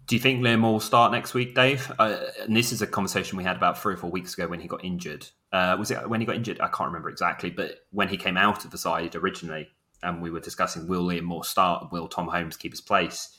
[0.07, 1.91] Do you think Liam Moore will start next week, Dave?
[1.99, 4.61] Uh, and this is a conversation we had about three or four weeks ago when
[4.61, 5.27] he got injured.
[5.53, 6.61] Uh, was it when he got injured?
[6.61, 9.69] I can't remember exactly, but when he came out of the side originally,
[10.03, 13.37] and we were discussing will Liam Moore start, will Tom Holmes keep his place?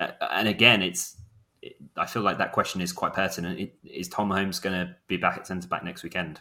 [0.00, 1.16] Uh, and again, it's
[1.62, 3.58] it, I feel like that question is quite pertinent.
[3.58, 6.40] It, is Tom Holmes going to be back at centre back next weekend?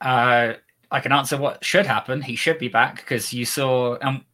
[0.00, 0.54] Uh,
[0.90, 2.22] I can answer what should happen.
[2.22, 4.24] He should be back because you saw, um,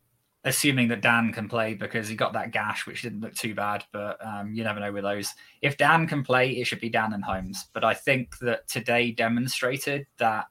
[0.46, 3.84] assuming that Dann can play because he got that gash, which didn't look too bad,
[3.92, 5.34] but um, you never know with those.
[5.60, 7.66] If Dann can play, it should be Dann and Holmes.
[7.72, 10.46] But I think that today demonstrated that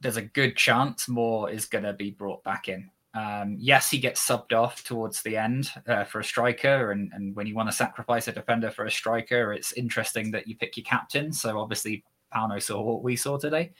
[0.00, 2.90] there's a good chance Moore is going to be brought back in.
[3.12, 7.36] Um, yes, he gets subbed off towards the end uh, for a striker, and, and
[7.36, 10.76] when you want to sacrifice a defender for a striker, it's interesting that you pick
[10.78, 11.30] your captain.
[11.32, 12.02] So obviously,
[12.34, 13.72] Pauno saw what we saw today,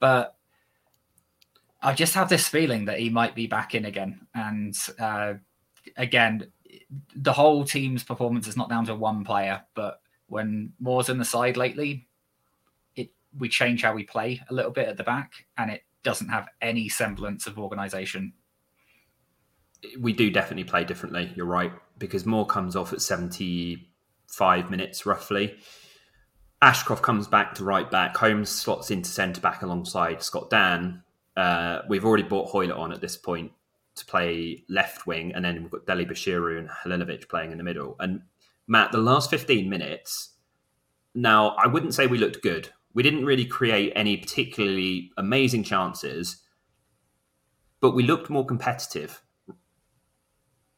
[0.00, 0.36] but
[1.82, 4.26] I just have this feeling that he might be back in again.
[4.34, 5.34] And uh,
[5.96, 6.52] again,
[7.16, 11.24] the whole team's performance is not down to one player, but when Moore's in the
[11.24, 12.06] side lately,
[12.94, 16.28] it we change how we play a little bit at the back, and it doesn't
[16.28, 18.32] have any semblance of organisation.
[19.98, 21.32] We do definitely play differently.
[21.34, 25.56] You're right because Moore comes off at 75 minutes roughly.
[26.62, 28.16] Ashcroft comes back to right back.
[28.16, 31.02] Holmes slots into centre back alongside Scott Dann.
[31.36, 33.52] Uh, we've already bought Hoilett on at this point
[33.94, 37.96] to play left wing, and then we've got Dele-Bashiru and Halilovic playing in the middle.
[38.00, 38.22] And
[38.66, 40.34] Matt, the last 15 minutes,
[41.14, 42.70] now I wouldn't say we looked good.
[42.94, 46.42] We didn't really create any particularly amazing chances,
[47.80, 49.22] but we looked more competitive.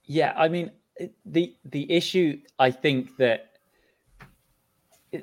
[0.04, 0.70] Yeah, I mean
[1.24, 3.53] the the issue I think that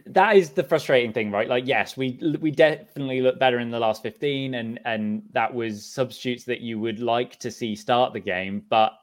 [0.05, 1.47] that is the frustrating thing, right?
[1.47, 5.85] Like, yes, we we definitely look better in the last fifteen, and and that was
[5.85, 8.93] substitutes that you would like to see start the game, but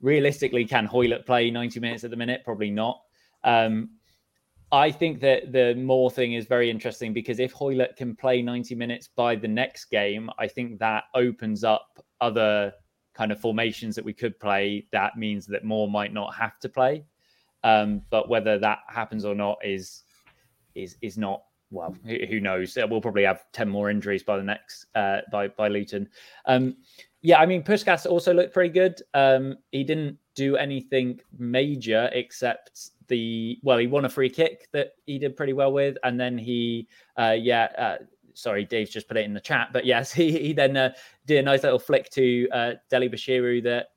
[0.00, 2.42] realistically, can Hoilett play ninety minutes at the minute?
[2.44, 3.00] Probably not.
[3.44, 3.90] Um,
[4.70, 8.74] I think that the Moore thing is very interesting because if Hoilett can play 90
[8.74, 12.74] minutes by the next game, I think that opens up other
[13.14, 14.86] kind of formations that we could play.
[14.92, 17.06] That means that Moore might not have to play.
[17.64, 20.02] Um, but whether that happens or not is
[20.78, 21.94] is is not well.
[22.04, 22.76] Who knows?
[22.76, 26.08] We'll probably have ten more injuries by the next uh, by by Luton.
[26.46, 26.76] Um,
[27.22, 29.02] yeah, I mean Puscas also looked pretty good.
[29.14, 34.92] Um, he didn't do anything major except the well, he won a free kick that
[35.06, 37.64] he did pretty well with, and then he uh, yeah.
[37.76, 37.96] Uh,
[38.34, 40.92] sorry, Dave's just put it in the chat, but yes, he, he then uh,
[41.26, 43.88] did a nice little flick to uh, Dele-Bashiru that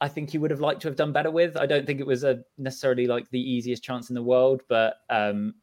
[0.00, 1.56] I think he would have liked to have done better with.
[1.56, 4.96] I don't think it was a necessarily like the easiest chance in the world, but
[5.10, 5.54] um,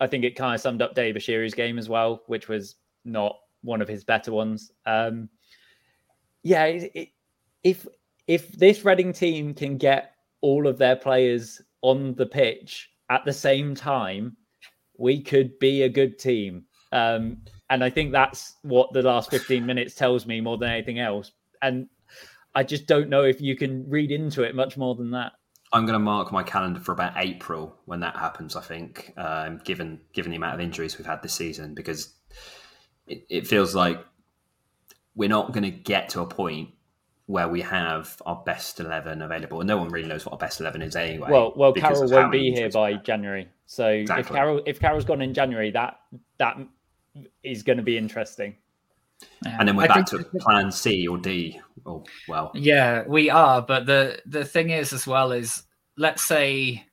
[0.00, 3.80] I think it kind of summed up Dele-Bashiru's game as well, which was not one
[3.80, 4.72] of his better ones.
[4.84, 5.28] Um,
[6.42, 7.08] yeah, it, it,
[7.62, 7.86] if
[8.26, 13.32] if this Reading team can get all of their players on the pitch at the
[13.32, 14.36] same time,
[14.98, 16.64] we could be a good team.
[16.92, 17.38] Um,
[17.70, 21.32] and I think that's what the last 15 minutes tells me more than anything else.
[21.62, 21.88] And
[22.54, 25.32] I just don't know if you can read into it much more than that.
[25.72, 28.56] I'm going to mark my calendar for about April when that happens.
[28.56, 32.14] I think, um, given given the amount of injuries we've had this season, because
[33.06, 34.04] it, it feels like
[35.14, 36.70] we're not going to get to a point
[37.26, 40.60] where we have our best eleven available, and no one really knows what our best
[40.60, 41.30] eleven is anyway.
[41.30, 44.20] Well, well, Carroll won't be here by January, so exactly.
[44.20, 46.00] if Carroll if Carroll's gone in January, that
[46.36, 46.58] that
[47.42, 48.56] is going to be interesting.
[49.44, 49.56] Yeah.
[49.58, 51.60] And then we're I back to plan C or D.
[51.86, 52.52] Oh well.
[52.54, 53.62] Yeah, we are.
[53.62, 55.64] But the the thing is as well is
[55.96, 56.84] let's say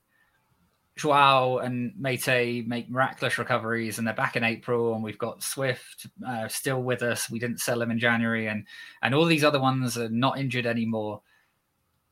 [0.99, 6.07] Joao and Meite make miraculous recoveries and they're back in April and we've got Swift
[6.27, 7.29] uh, still with us.
[7.29, 8.65] We didn't sell him in January and
[9.01, 11.21] and all these other ones are not injured anymore.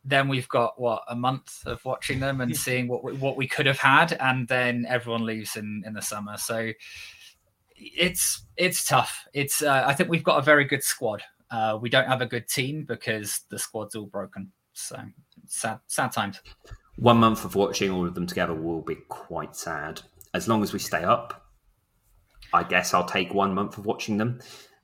[0.06, 3.46] Then we've got what a month of watching them and seeing what we, what we
[3.46, 6.38] could have had, and then everyone leaves in in the summer.
[6.38, 6.72] So
[7.78, 9.28] it's it's tough.
[9.34, 11.24] It's uh, I think we've got a very good squad.
[11.50, 14.52] Uh, we don't have a good team because the squad's all broken.
[14.74, 15.00] So
[15.48, 16.42] sad sad times.
[16.98, 20.02] One month of watching all of them together will be quite sad.
[20.34, 21.48] As long as we stay up,
[22.54, 24.40] I guess I'll take one month of watching them.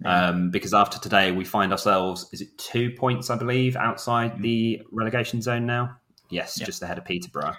[0.05, 4.41] Um, because after today, we find ourselves, is it two points, I believe, outside mm.
[4.41, 5.97] the relegation zone now?
[6.29, 7.55] Yes, just ahead of Peterborough.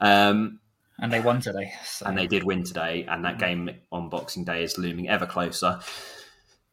[0.00, 0.60] Um,
[0.98, 1.72] and they won today.
[1.84, 2.06] So.
[2.06, 3.66] And they did win today, and that mm-hmm.
[3.66, 5.80] game on Boxing Day is looming ever closer.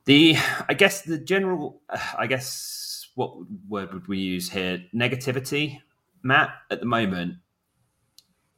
[0.06, 1.82] The, I guess, the general,
[2.18, 3.36] I guess, what
[3.68, 4.84] word would we use here?
[4.96, 5.82] Negativity,
[6.24, 7.36] Matt, at the moment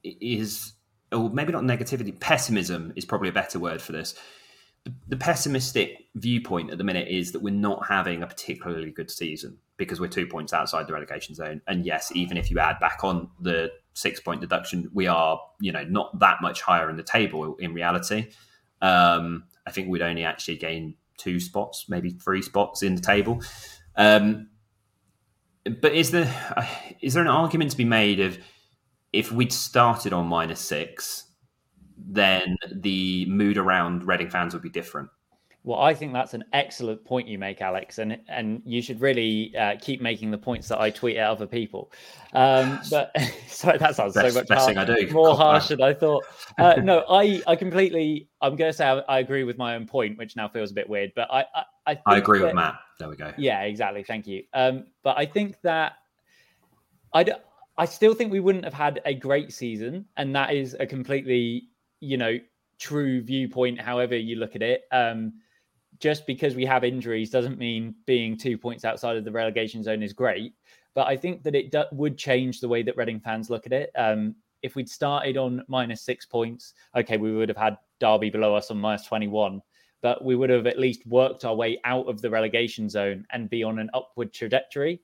[0.03, 0.73] is,
[1.11, 4.15] or maybe not negativity, pessimism is probably a better word for this.
[4.83, 9.11] The, the pessimistic viewpoint at the minute is that we're not having a particularly good
[9.11, 11.61] season because we're two points outside the relegation zone.
[11.67, 15.71] And yes, even if you add back on the six point deduction, we are, you
[15.71, 18.29] know, not that much higher in the table in reality.
[18.81, 23.41] Um, I think we'd only actually gain two spots, maybe three spots in the table.
[23.95, 24.49] Um,
[25.81, 26.65] but is there uh,
[27.01, 28.37] there an argument to be made of
[29.13, 31.25] if we'd started on minus six,
[31.97, 35.09] then the mood around Reading fans would be different?
[35.63, 39.55] Well, I think that's an excellent point you make, Alex, and and you should really
[39.55, 41.91] uh, keep making the points that I tweet at other people.
[42.33, 43.15] Um, but
[43.47, 45.07] sorry, that sounds best, so much best I do.
[45.11, 46.23] more harsh than I thought.
[46.57, 48.27] Uh, no, I I completely.
[48.41, 50.73] I'm going to say I, I, agree with my own point, which now feels a
[50.73, 52.79] bit weird, but I I, I, I agree that, with Matt.
[52.97, 53.31] There we go.
[53.37, 54.01] Yeah, exactly.
[54.01, 54.43] Thank you.
[54.53, 55.93] Um, but I think that
[57.13, 57.23] I
[57.77, 61.67] I still think we wouldn't have had a great season, and that is a completely
[61.99, 62.39] you know
[62.79, 63.79] true viewpoint.
[63.79, 64.85] However you look at it.
[64.91, 65.33] Um,
[66.01, 70.01] just because we have injuries doesn't mean being two points outside of the relegation zone
[70.01, 70.53] is great.
[70.95, 73.71] But I think that it do- would change the way that Reading fans look at
[73.71, 73.91] it.
[73.95, 78.55] Um, if we'd started on minus six points, okay, we would have had Derby below
[78.55, 79.61] us on minus 21,
[80.01, 83.49] but we would have at least worked our way out of the relegation zone and
[83.49, 85.01] be on an upward trajectory.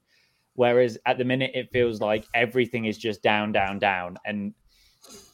[0.55, 4.17] Whereas at the minute, it feels like everything is just down, down, down.
[4.25, 4.55] And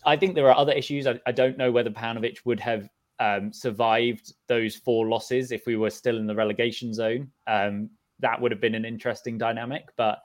[0.05, 1.07] I think there are other issues.
[1.07, 2.89] I, I don't know whether Paunovic would have
[3.23, 7.31] um, survived those four losses if we were still in the relegation zone.
[7.47, 9.85] Um, that would have been an interesting dynamic.
[9.95, 10.19] But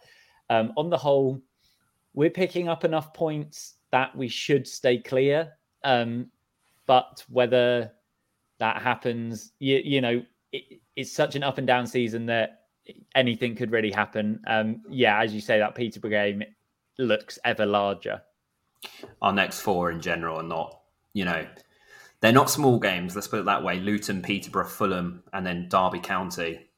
[0.50, 1.40] um, on the whole,
[2.14, 5.52] we're picking up enough points that we should stay clear.
[5.84, 6.26] Um,
[6.86, 7.92] but whether
[8.58, 10.20] that happens, you, you know,
[10.50, 12.62] it, it's such an up and down season that
[13.14, 14.40] anything could really happen.
[14.48, 16.42] Um, yeah, as you say, that Peterborough game
[16.98, 18.20] looks ever larger.
[19.22, 20.80] Our next four in general are not,
[21.12, 21.46] you know,
[22.20, 23.14] they're not small games.
[23.14, 23.80] Let's put it that way.
[23.80, 26.68] Luton, Peterborough, Fulham, and then Derby County.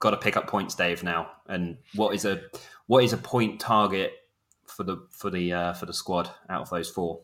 [0.00, 1.02] Got to pick up points, Dave.
[1.02, 2.42] Now, and what is a
[2.86, 4.12] what is a point target
[4.66, 7.20] for the for the uh, for the squad out of those four?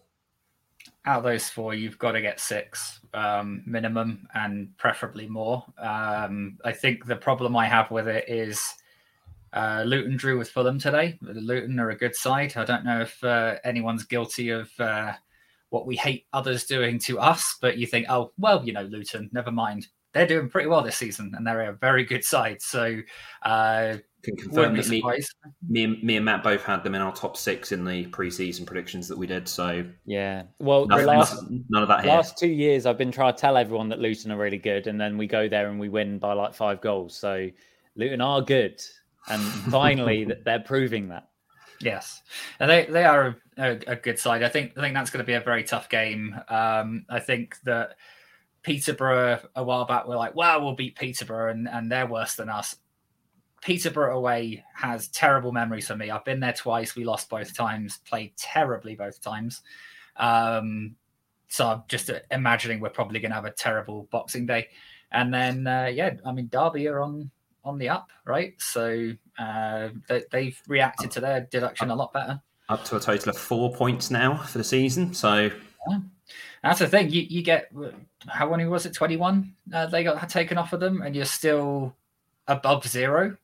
[1.08, 5.64] out of those four, you've got to get six um, minimum and preferably more.
[5.78, 8.62] Um, I think the problem I have with it is
[9.54, 11.18] uh, Luton drew with Fulham today.
[11.22, 12.54] Luton are a good side.
[12.56, 15.14] I don't know if uh, anyone's guilty of uh,
[15.70, 19.28] what we hate others doing to us, but you think, oh, well, you know, Luton,
[19.32, 19.86] never mind.
[20.14, 22.62] They're doing pretty well this season and they're a very good side.
[22.62, 23.00] So
[23.42, 25.02] uh, can confirm that me,
[25.68, 28.66] me, and, me and Matt both had them in our top six in the preseason
[28.66, 29.46] predictions that we did.
[29.46, 32.04] So yeah, well, nothing, last, none of that.
[32.04, 32.14] Here.
[32.14, 35.00] Last two years, I've been trying to tell everyone that Luton are really good, and
[35.00, 37.14] then we go there and we win by like five goals.
[37.16, 37.48] So
[37.94, 38.82] Luton are good,
[39.28, 39.40] and
[39.70, 41.28] finally they're proving that.
[41.80, 42.22] Yes,
[42.58, 44.42] and they they are a, a, good side.
[44.42, 46.34] I think I think that's going to be a very tough game.
[46.48, 47.96] Um, I think that.
[48.64, 52.50] Peterborough a while back were like, "Wow, we'll beat Peterborough," and, and they're worse than
[52.50, 52.76] us.
[53.60, 56.10] Peterborough away has terrible memories for me.
[56.10, 56.94] I've been there twice.
[56.94, 59.62] We lost both times, played terribly both times.
[60.16, 60.96] Um,
[61.48, 64.68] so I'm just imagining we're probably going to have a terrible Boxing Day.
[65.10, 67.30] And then, uh, yeah, I mean, Derby are on
[67.68, 68.54] on the up, right?
[68.58, 72.40] So uh, they, have reacted to their deduction a lot better.
[72.68, 75.14] Up to a total of four points now for the season.
[75.14, 75.50] So
[75.88, 75.98] yeah.
[76.62, 77.10] that's the thing.
[77.10, 77.70] You you get
[78.26, 78.92] how many was it?
[78.92, 79.54] Twenty one.
[79.72, 81.94] Uh, they got taken off of them, and you're still
[82.46, 83.36] above zero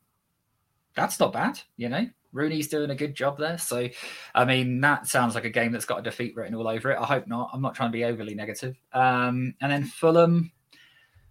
[0.94, 2.08] that's not bad, you know.
[2.32, 3.58] Rooney's doing a good job there.
[3.58, 3.88] So,
[4.34, 6.98] I mean, that sounds like a game that's got a defeat written all over it.
[6.98, 7.50] I hope not.
[7.52, 8.76] I'm not trying to be overly negative.
[8.92, 10.50] Um, and then Fulham,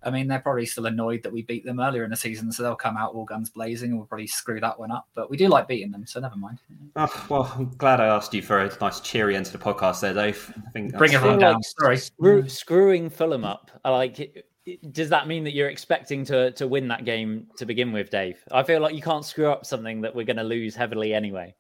[0.06, 2.64] I mean, they're probably still annoyed that we beat them earlier in the season, so
[2.64, 5.08] they'll come out all guns blazing and we'll probably screw that one up.
[5.16, 6.60] But we do like beating them, so never mind.
[6.96, 10.02] Oh, well, I'm glad I asked you for a nice cheery end to the podcast
[10.02, 10.54] there, Dave.
[10.68, 11.56] I think Bring everyone down.
[11.56, 11.98] Like Sorry.
[11.98, 13.72] Screw, screwing Fulham up.
[13.84, 14.46] I like it
[14.92, 18.44] does that mean that you're expecting to to win that game to begin with, Dave?
[18.52, 21.56] I feel like you can't screw up something that we're going to lose heavily anyway.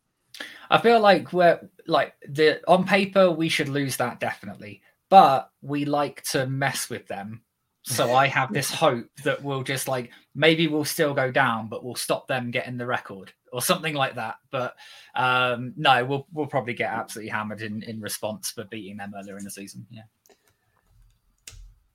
[0.69, 5.85] I feel like we're like the on paper we should lose that definitely, but we
[5.85, 7.41] like to mess with them.
[7.85, 11.83] So I have this hope that we'll just like maybe we'll still go down, but
[11.83, 14.35] we'll stop them getting the record or something like that.
[14.51, 14.75] But
[15.15, 19.37] um, no, we'll we'll probably get absolutely hammered in in response for beating them earlier
[19.37, 19.85] in the season.
[19.89, 20.03] Yeah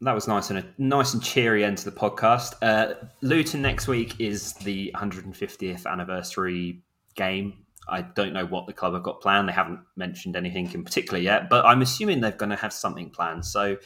[0.00, 2.54] that was nice and a nice and cheery end to the podcast.
[2.62, 6.82] Uh, Luton next week is the 150th anniversary
[7.16, 7.64] game.
[7.88, 9.48] I don't know what the club have got planned.
[9.48, 13.10] They haven't mentioned anything in particular yet, but I'm assuming they're going to have something
[13.10, 13.44] planned.
[13.44, 13.76] So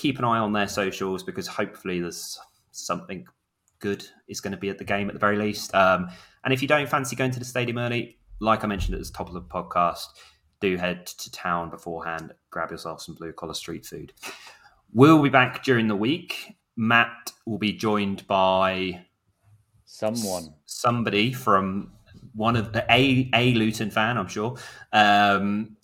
[0.00, 2.38] keep an eye on their socials because hopefully there's
[2.72, 3.26] something
[3.80, 5.74] good is going to be at the game at the very least.
[5.74, 6.08] Um,
[6.42, 9.12] and if you don't fancy going to the stadium early, like I mentioned at the
[9.12, 10.06] top of the podcast,
[10.60, 14.14] do head to town beforehand, grab yourself some blue collar street food.
[14.92, 16.56] We'll be back during the week.
[16.76, 19.04] Matt will be joined by
[19.84, 21.92] someone, somebody from
[22.34, 24.56] one of the a a Luton fan, I'm sure,
[24.94, 25.76] um,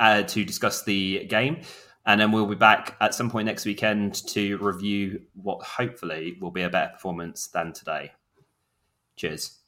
[0.00, 1.60] uh, to discuss the game,
[2.06, 6.50] and then we'll be back at some point next weekend to review what hopefully will
[6.50, 8.12] be a better performance than today.
[9.16, 9.58] Cheers.